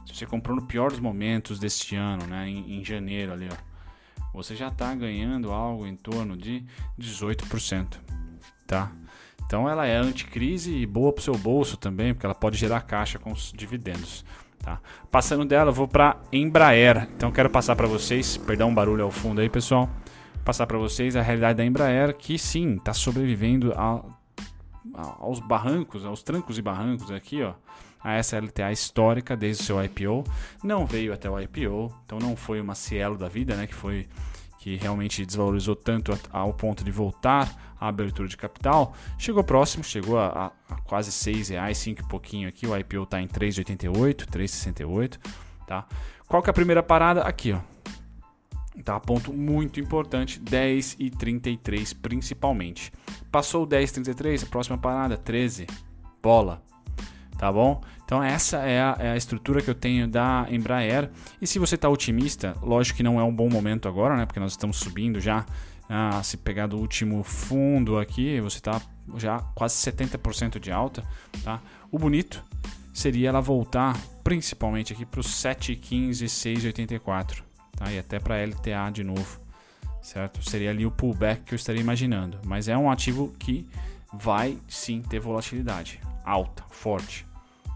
se 0.06 0.14
você 0.14 0.26
comprou 0.26 0.56
no 0.56 0.62
pior 0.62 0.90
dos 0.90 1.00
momentos 1.00 1.58
deste 1.58 1.96
ano, 1.96 2.26
né? 2.26 2.48
Em, 2.48 2.78
em 2.78 2.84
janeiro 2.84 3.32
ali, 3.32 3.48
ó. 3.52 3.74
Você 4.32 4.56
já 4.56 4.68
está 4.68 4.94
ganhando 4.94 5.52
algo 5.52 5.86
em 5.86 5.96
torno 5.96 6.36
de 6.36 6.64
18%, 6.98 7.98
tá? 8.66 8.90
Então 9.46 9.68
ela 9.68 9.86
é 9.86 9.96
anticrise 9.96 10.74
e 10.74 10.86
boa 10.86 11.12
para 11.12 11.20
o 11.20 11.24
seu 11.24 11.36
bolso 11.36 11.76
também, 11.76 12.12
porque 12.12 12.26
ela 12.26 12.34
pode 12.34 12.56
gerar 12.56 12.80
caixa 12.82 13.18
com 13.18 13.32
os 13.32 13.52
dividendos. 13.52 14.24
Tá? 14.64 14.80
Passando 15.10 15.44
dela, 15.44 15.70
eu 15.70 15.74
vou 15.74 15.86
para 15.86 16.16
Embraer. 16.32 17.08
Então 17.14 17.30
quero 17.30 17.50
passar 17.50 17.76
para 17.76 17.86
vocês, 17.86 18.36
perdão 18.36 18.70
um 18.70 18.74
barulho 18.74 19.04
ao 19.04 19.10
fundo 19.10 19.40
aí, 19.40 19.48
pessoal. 19.50 19.90
Passar 20.44 20.66
para 20.66 20.78
vocês 20.78 21.16
a 21.16 21.22
realidade 21.22 21.58
da 21.58 21.64
Embraer, 21.64 22.16
que 22.16 22.38
sim, 22.38 22.74
está 22.74 22.94
sobrevivendo 22.94 23.72
a, 23.76 24.02
a, 24.94 25.16
aos 25.20 25.40
barrancos, 25.40 26.04
aos 26.04 26.22
trancos 26.22 26.58
e 26.58 26.62
barrancos 26.62 27.10
aqui, 27.10 27.42
ó. 27.42 27.54
A 28.02 28.18
SLTA 28.18 28.70
histórica 28.70 29.34
desde 29.34 29.62
o 29.62 29.66
seu 29.66 29.82
IPO, 29.82 30.24
não 30.62 30.84
veio 30.84 31.12
até 31.14 31.28
o 31.28 31.40
IPO, 31.40 31.94
então 32.04 32.18
não 32.18 32.36
foi 32.36 32.60
uma 32.60 32.74
Cielo 32.74 33.16
da 33.16 33.28
vida, 33.28 33.56
né, 33.56 33.66
que 33.66 33.74
foi 33.74 34.06
que 34.64 34.76
realmente 34.76 35.26
desvalorizou 35.26 35.76
tanto 35.76 36.18
ao 36.32 36.54
ponto 36.54 36.82
de 36.82 36.90
voltar 36.90 37.74
à 37.78 37.86
abertura 37.86 38.26
de 38.26 38.34
capital, 38.34 38.94
chegou 39.18 39.44
próximo, 39.44 39.84
chegou 39.84 40.18
a, 40.18 40.52
a, 40.68 40.74
a 40.74 40.80
quase 40.80 41.12
6 41.12 41.50
reais, 41.50 41.76
5 41.76 42.00
e 42.00 42.08
pouquinho 42.08 42.48
aqui, 42.48 42.66
o 42.66 42.74
IPO 42.74 43.02
está 43.02 43.20
em 43.20 43.28
3,88, 43.28 44.24
3,68, 44.24 45.18
tá? 45.66 45.86
Qual 46.26 46.42
que 46.42 46.48
é 46.48 46.50
a 46.50 46.54
primeira 46.54 46.82
parada? 46.82 47.20
Aqui, 47.20 47.52
ó. 47.52 47.60
Tá, 48.82 48.98
ponto 48.98 49.34
muito 49.34 49.78
importante, 49.78 50.40
10 50.40 50.96
e 50.98 51.10
33 51.10 51.92
principalmente. 51.92 52.90
Passou 53.30 53.64
o 53.64 53.66
10 53.66 53.90
e 53.90 53.92
33, 53.92 54.44
a 54.44 54.46
próxima 54.46 54.78
parada, 54.78 55.18
13, 55.18 55.66
bola, 56.22 56.62
tá 57.36 57.50
bom? 57.52 57.82
Então 58.04 58.22
essa 58.22 58.58
é 58.58 58.80
a, 58.80 58.96
é 58.98 59.10
a, 59.10 59.16
estrutura 59.16 59.60
que 59.62 59.68
eu 59.68 59.74
tenho 59.74 60.06
da 60.06 60.46
Embraer. 60.50 61.10
E 61.40 61.46
se 61.46 61.58
você 61.58 61.74
está 61.74 61.88
otimista, 61.88 62.56
lógico 62.62 62.98
que 62.98 63.02
não 63.02 63.18
é 63.18 63.24
um 63.24 63.34
bom 63.34 63.48
momento 63.48 63.88
agora, 63.88 64.16
né? 64.16 64.26
Porque 64.26 64.40
nós 64.40 64.52
estamos 64.52 64.76
subindo 64.76 65.20
já. 65.20 65.44
Ah, 65.88 66.22
se 66.22 66.36
pegar 66.38 66.66
do 66.66 66.78
último 66.78 67.22
fundo 67.22 67.98
aqui, 67.98 68.40
você 68.40 68.58
está 68.58 68.80
já 69.16 69.40
quase 69.54 69.74
70% 69.74 70.58
de 70.58 70.72
alta, 70.72 71.02
tá? 71.42 71.60
O 71.90 71.98
bonito 71.98 72.42
seria 72.92 73.28
ela 73.28 73.40
voltar 73.40 73.94
principalmente 74.22 74.92
aqui 74.92 75.04
para 75.04 75.20
os 75.20 75.26
7,15, 75.26 76.24
6,84, 76.24 77.42
tá? 77.76 77.92
E 77.92 77.98
até 77.98 78.18
para 78.18 78.42
LTA 78.42 78.90
de 78.90 79.04
novo, 79.04 79.40
certo? 80.00 80.42
Seria 80.42 80.70
ali 80.70 80.86
o 80.86 80.90
pullback 80.90 81.42
que 81.42 81.54
eu 81.54 81.56
estaria 81.56 81.82
imaginando. 81.82 82.38
Mas 82.46 82.66
é 82.66 82.76
um 82.76 82.90
ativo 82.90 83.34
que 83.38 83.68
vai 84.10 84.56
sim 84.66 85.02
ter 85.02 85.20
volatilidade 85.20 86.00
alta, 86.24 86.64
forte, 86.70 87.26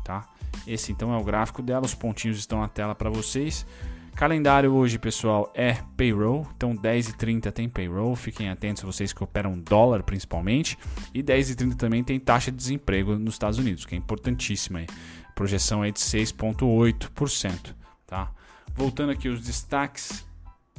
tá? 0.05 0.29
Esse 0.67 0.93
então 0.93 1.13
é 1.13 1.19
o 1.19 1.25
gráfico 1.25 1.63
dela, 1.63 1.85
os 1.85 1.95
pontinhos 1.95 2.39
estão 2.39 2.61
na 2.61 2.69
tela 2.69 2.95
para 2.95 3.11
vocês. 3.11 3.67
Calendário 4.19 4.73
hoje, 4.73 4.99
pessoal, 4.99 5.53
é 5.55 5.75
payroll, 5.97 6.45
então 6.57 6.75
10 6.75 7.11
e 7.11 7.13
30 7.17 7.53
tem 7.53 7.69
payroll, 7.69 8.17
fiquem 8.17 8.51
atentos 8.51 8.83
vocês 8.83 9.13
que 9.13 9.23
operam 9.23 9.57
dólar 9.57 10.03
principalmente, 10.03 10.77
e 11.15 11.23
10 11.23 11.51
e 11.51 11.55
30 11.55 11.77
também 11.77 12.03
tem 12.03 12.19
taxa 12.19 12.51
de 12.51 12.57
desemprego 12.57 13.17
nos 13.17 13.35
Estados 13.35 13.61
Unidos, 13.61 13.87
que 13.87 13.95
é 13.95 13.99
importantíssima. 13.99 14.85
Projeção 15.37 15.85
é 15.85 15.93
de 15.93 16.01
6.8%, 16.01 17.77
tá? 18.09 18.33
Voltando 18.75 19.13
aqui 19.13 19.29
os 19.29 19.41
destaques 19.41 20.27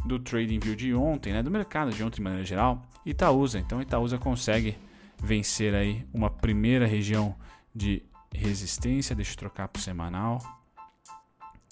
do 0.05 0.19
Trading 0.19 0.60
View 0.60 0.75
de 0.75 0.93
ontem, 0.93 1.32
né, 1.32 1.41
do 1.41 1.49
mercado 1.49 1.91
de 1.91 2.03
ontem 2.03 2.17
de 2.17 2.21
maneira 2.21 2.45
geral, 2.45 2.86
Itaúsa, 3.05 3.58
então 3.58 3.82
Itaúsa 3.82 4.17
consegue 4.17 4.77
vencer 5.21 5.73
aí 5.73 6.05
uma 6.13 6.29
primeira 6.29 6.86
região 6.86 7.36
de 7.80 8.04
resistência, 8.34 9.15
deixa 9.15 9.32
eu 9.32 9.38
trocar 9.38 9.70
para 9.70 9.82
semanal, 9.82 10.39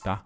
tá? 0.01 0.23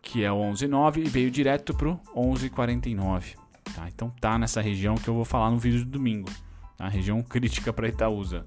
Que 0.00 0.22
é 0.22 0.30
o 0.30 0.36
11.9 0.36 0.98
e 0.98 1.08
veio 1.08 1.30
direto 1.30 1.74
para 1.74 1.88
o 1.88 2.00
11.49, 2.14 3.34
tá? 3.74 3.88
Então 3.88 4.10
tá 4.20 4.38
nessa 4.38 4.60
região 4.60 4.94
que 4.94 5.08
eu 5.08 5.14
vou 5.14 5.24
falar 5.24 5.50
no 5.50 5.58
vídeo 5.58 5.84
do 5.84 5.90
domingo, 5.90 6.30
tá? 6.76 6.86
Região 6.86 7.22
crítica 7.22 7.72
para 7.72 7.88
Itaúsa, 7.88 8.46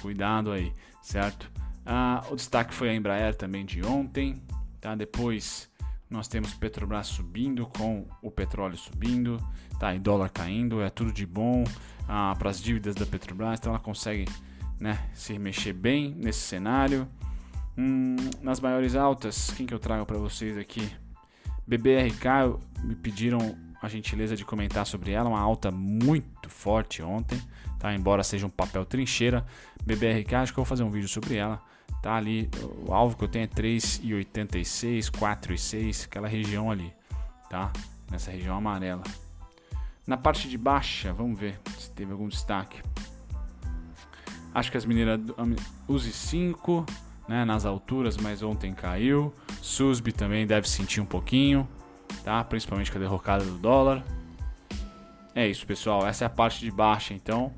cuidado 0.00 0.52
aí, 0.52 0.72
certo? 1.00 1.50
Ah, 1.84 2.22
o 2.30 2.36
destaque 2.36 2.72
foi 2.74 2.90
a 2.90 2.94
Embraer 2.94 3.34
também 3.34 3.64
de 3.64 3.82
ontem, 3.84 4.40
tá? 4.80 4.94
Depois 4.94 5.70
nós 6.08 6.28
temos 6.28 6.52
Petrobras 6.52 7.06
subindo 7.06 7.66
com 7.66 8.06
o 8.20 8.30
petróleo 8.30 8.76
subindo, 8.76 9.42
tá? 9.80 9.94
E 9.94 9.98
dólar 9.98 10.28
caindo, 10.28 10.82
é 10.82 10.90
tudo 10.90 11.10
de 11.10 11.26
bom 11.26 11.64
ah, 12.06 12.36
para 12.38 12.50
as 12.50 12.60
dívidas 12.60 12.94
da 12.94 13.06
Petrobras, 13.06 13.58
então 13.58 13.72
ela 13.72 13.80
consegue 13.80 14.26
né, 14.82 14.98
se 15.14 15.38
mexer 15.38 15.72
bem 15.72 16.12
nesse 16.18 16.40
cenário. 16.40 17.06
Hum, 17.78 18.16
nas 18.42 18.58
maiores 18.58 18.96
altas, 18.96 19.52
quem 19.56 19.64
que 19.64 19.72
eu 19.72 19.78
trago 19.78 20.04
para 20.04 20.18
vocês 20.18 20.58
aqui? 20.58 20.90
BBRK, 21.64 22.58
me 22.82 22.96
pediram 22.96 23.56
a 23.80 23.88
gentileza 23.88 24.34
de 24.34 24.44
comentar 24.44 24.84
sobre 24.84 25.12
ela, 25.12 25.28
uma 25.28 25.40
alta 25.40 25.70
muito 25.70 26.50
forte 26.50 27.00
ontem, 27.00 27.40
tá? 27.78 27.94
Embora 27.94 28.24
seja 28.24 28.44
um 28.44 28.50
papel 28.50 28.84
trincheira, 28.84 29.46
BBRK, 29.84 30.34
acho 30.34 30.52
que 30.52 30.58
eu 30.58 30.64
vou 30.64 30.68
fazer 30.68 30.82
um 30.82 30.90
vídeo 30.90 31.08
sobre 31.08 31.36
ela. 31.36 31.62
Tá 32.02 32.16
ali, 32.16 32.50
o 32.84 32.92
alvo 32.92 33.16
que 33.16 33.22
eu 33.22 33.28
tenho 33.28 33.44
é 33.44 33.46
3,86, 33.46 35.10
4,6, 35.12 36.06
aquela 36.06 36.26
região 36.26 36.72
ali, 36.72 36.92
tá? 37.48 37.72
Nessa 38.10 38.32
região 38.32 38.56
amarela. 38.56 39.04
Na 40.04 40.16
parte 40.16 40.48
de 40.48 40.58
baixa, 40.58 41.12
vamos 41.12 41.38
ver 41.38 41.60
se 41.78 41.88
teve 41.92 42.10
algum 42.10 42.26
destaque. 42.26 42.82
Acho 44.54 44.70
que 44.70 44.76
as 44.76 44.84
mineiras 44.84 45.20
Use 45.88 46.12
5, 46.12 46.84
né, 47.28 47.44
nas 47.44 47.64
alturas, 47.64 48.16
mas 48.16 48.42
ontem 48.42 48.72
caiu. 48.72 49.32
Susb 49.60 50.12
também 50.12 50.46
deve 50.46 50.68
sentir 50.68 51.00
um 51.00 51.06
pouquinho, 51.06 51.66
tá? 52.24 52.42
Principalmente 52.44 52.90
com 52.90 52.98
a 52.98 53.00
derrocada 53.00 53.44
do 53.44 53.58
dólar. 53.58 54.04
É 55.34 55.46
isso, 55.46 55.66
pessoal. 55.66 56.06
Essa 56.06 56.24
é 56.24 56.26
a 56.26 56.30
parte 56.30 56.60
de 56.60 56.70
baixa, 56.70 57.14
então. 57.14 57.52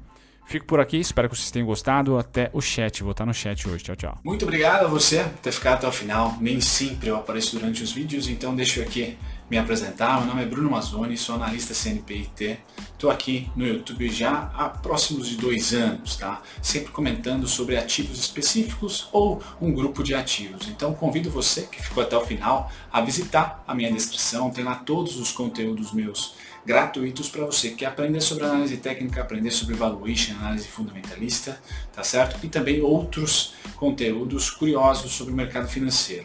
Fico 0.46 0.66
por 0.66 0.78
aqui, 0.78 0.98
espero 0.98 1.28
que 1.28 1.36
vocês 1.36 1.50
tenham 1.50 1.66
gostado. 1.66 2.18
Até 2.18 2.50
o 2.52 2.60
chat, 2.60 3.02
vou 3.02 3.12
estar 3.12 3.24
no 3.24 3.32
chat 3.32 3.66
hoje. 3.66 3.82
Tchau, 3.82 3.96
tchau. 3.96 4.18
Muito 4.22 4.44
obrigado 4.44 4.84
a 4.84 4.88
você 4.88 5.24
por 5.24 5.38
ter 5.38 5.52
ficado 5.52 5.74
até 5.74 5.88
o 5.88 5.92
final. 5.92 6.36
Nem 6.40 6.60
sempre 6.60 7.08
eu 7.08 7.16
apareço 7.16 7.58
durante 7.58 7.82
os 7.82 7.90
vídeos, 7.90 8.28
então 8.28 8.54
deixa 8.54 8.80
eu 8.80 8.84
aqui 8.84 9.16
me 9.50 9.58
apresentar. 9.58 10.18
Meu 10.20 10.28
nome 10.28 10.42
é 10.42 10.46
Bruno 10.46 10.70
Mazzoni, 10.70 11.16
sou 11.16 11.34
analista 11.34 11.74
CNPIT. 11.74 12.58
Estou 12.92 13.10
aqui 13.10 13.50
no 13.54 13.66
YouTube 13.66 14.08
já 14.08 14.50
há 14.54 14.68
próximos 14.68 15.28
de 15.28 15.36
dois 15.36 15.74
anos, 15.74 16.16
tá? 16.16 16.40
Sempre 16.62 16.90
comentando 16.92 17.46
sobre 17.46 17.76
ativos 17.76 18.18
específicos 18.18 19.08
ou 19.12 19.42
um 19.60 19.72
grupo 19.72 20.02
de 20.02 20.14
ativos. 20.14 20.68
Então 20.68 20.94
convido 20.94 21.30
você 21.30 21.62
que 21.62 21.82
ficou 21.82 22.02
até 22.02 22.16
o 22.16 22.24
final 22.24 22.70
a 22.90 23.00
visitar 23.02 23.62
a 23.66 23.74
minha 23.74 23.92
descrição. 23.92 24.50
Tem 24.50 24.64
lá 24.64 24.76
todos 24.76 25.20
os 25.20 25.32
conteúdos 25.32 25.92
meus 25.92 26.34
gratuitos 26.64 27.28
para 27.28 27.44
você 27.44 27.70
que 27.70 27.84
aprender 27.84 28.22
sobre 28.22 28.44
análise 28.44 28.78
técnica, 28.78 29.20
aprender 29.20 29.50
sobre 29.50 29.74
valuation, 29.74 30.34
análise 30.36 30.66
fundamentalista, 30.66 31.60
tá 31.92 32.02
certo? 32.02 32.42
E 32.42 32.48
também 32.48 32.80
outros 32.80 33.54
conteúdos 33.76 34.48
curiosos 34.48 35.12
sobre 35.12 35.34
o 35.34 35.36
mercado 35.36 35.68
financeiro. 35.68 36.24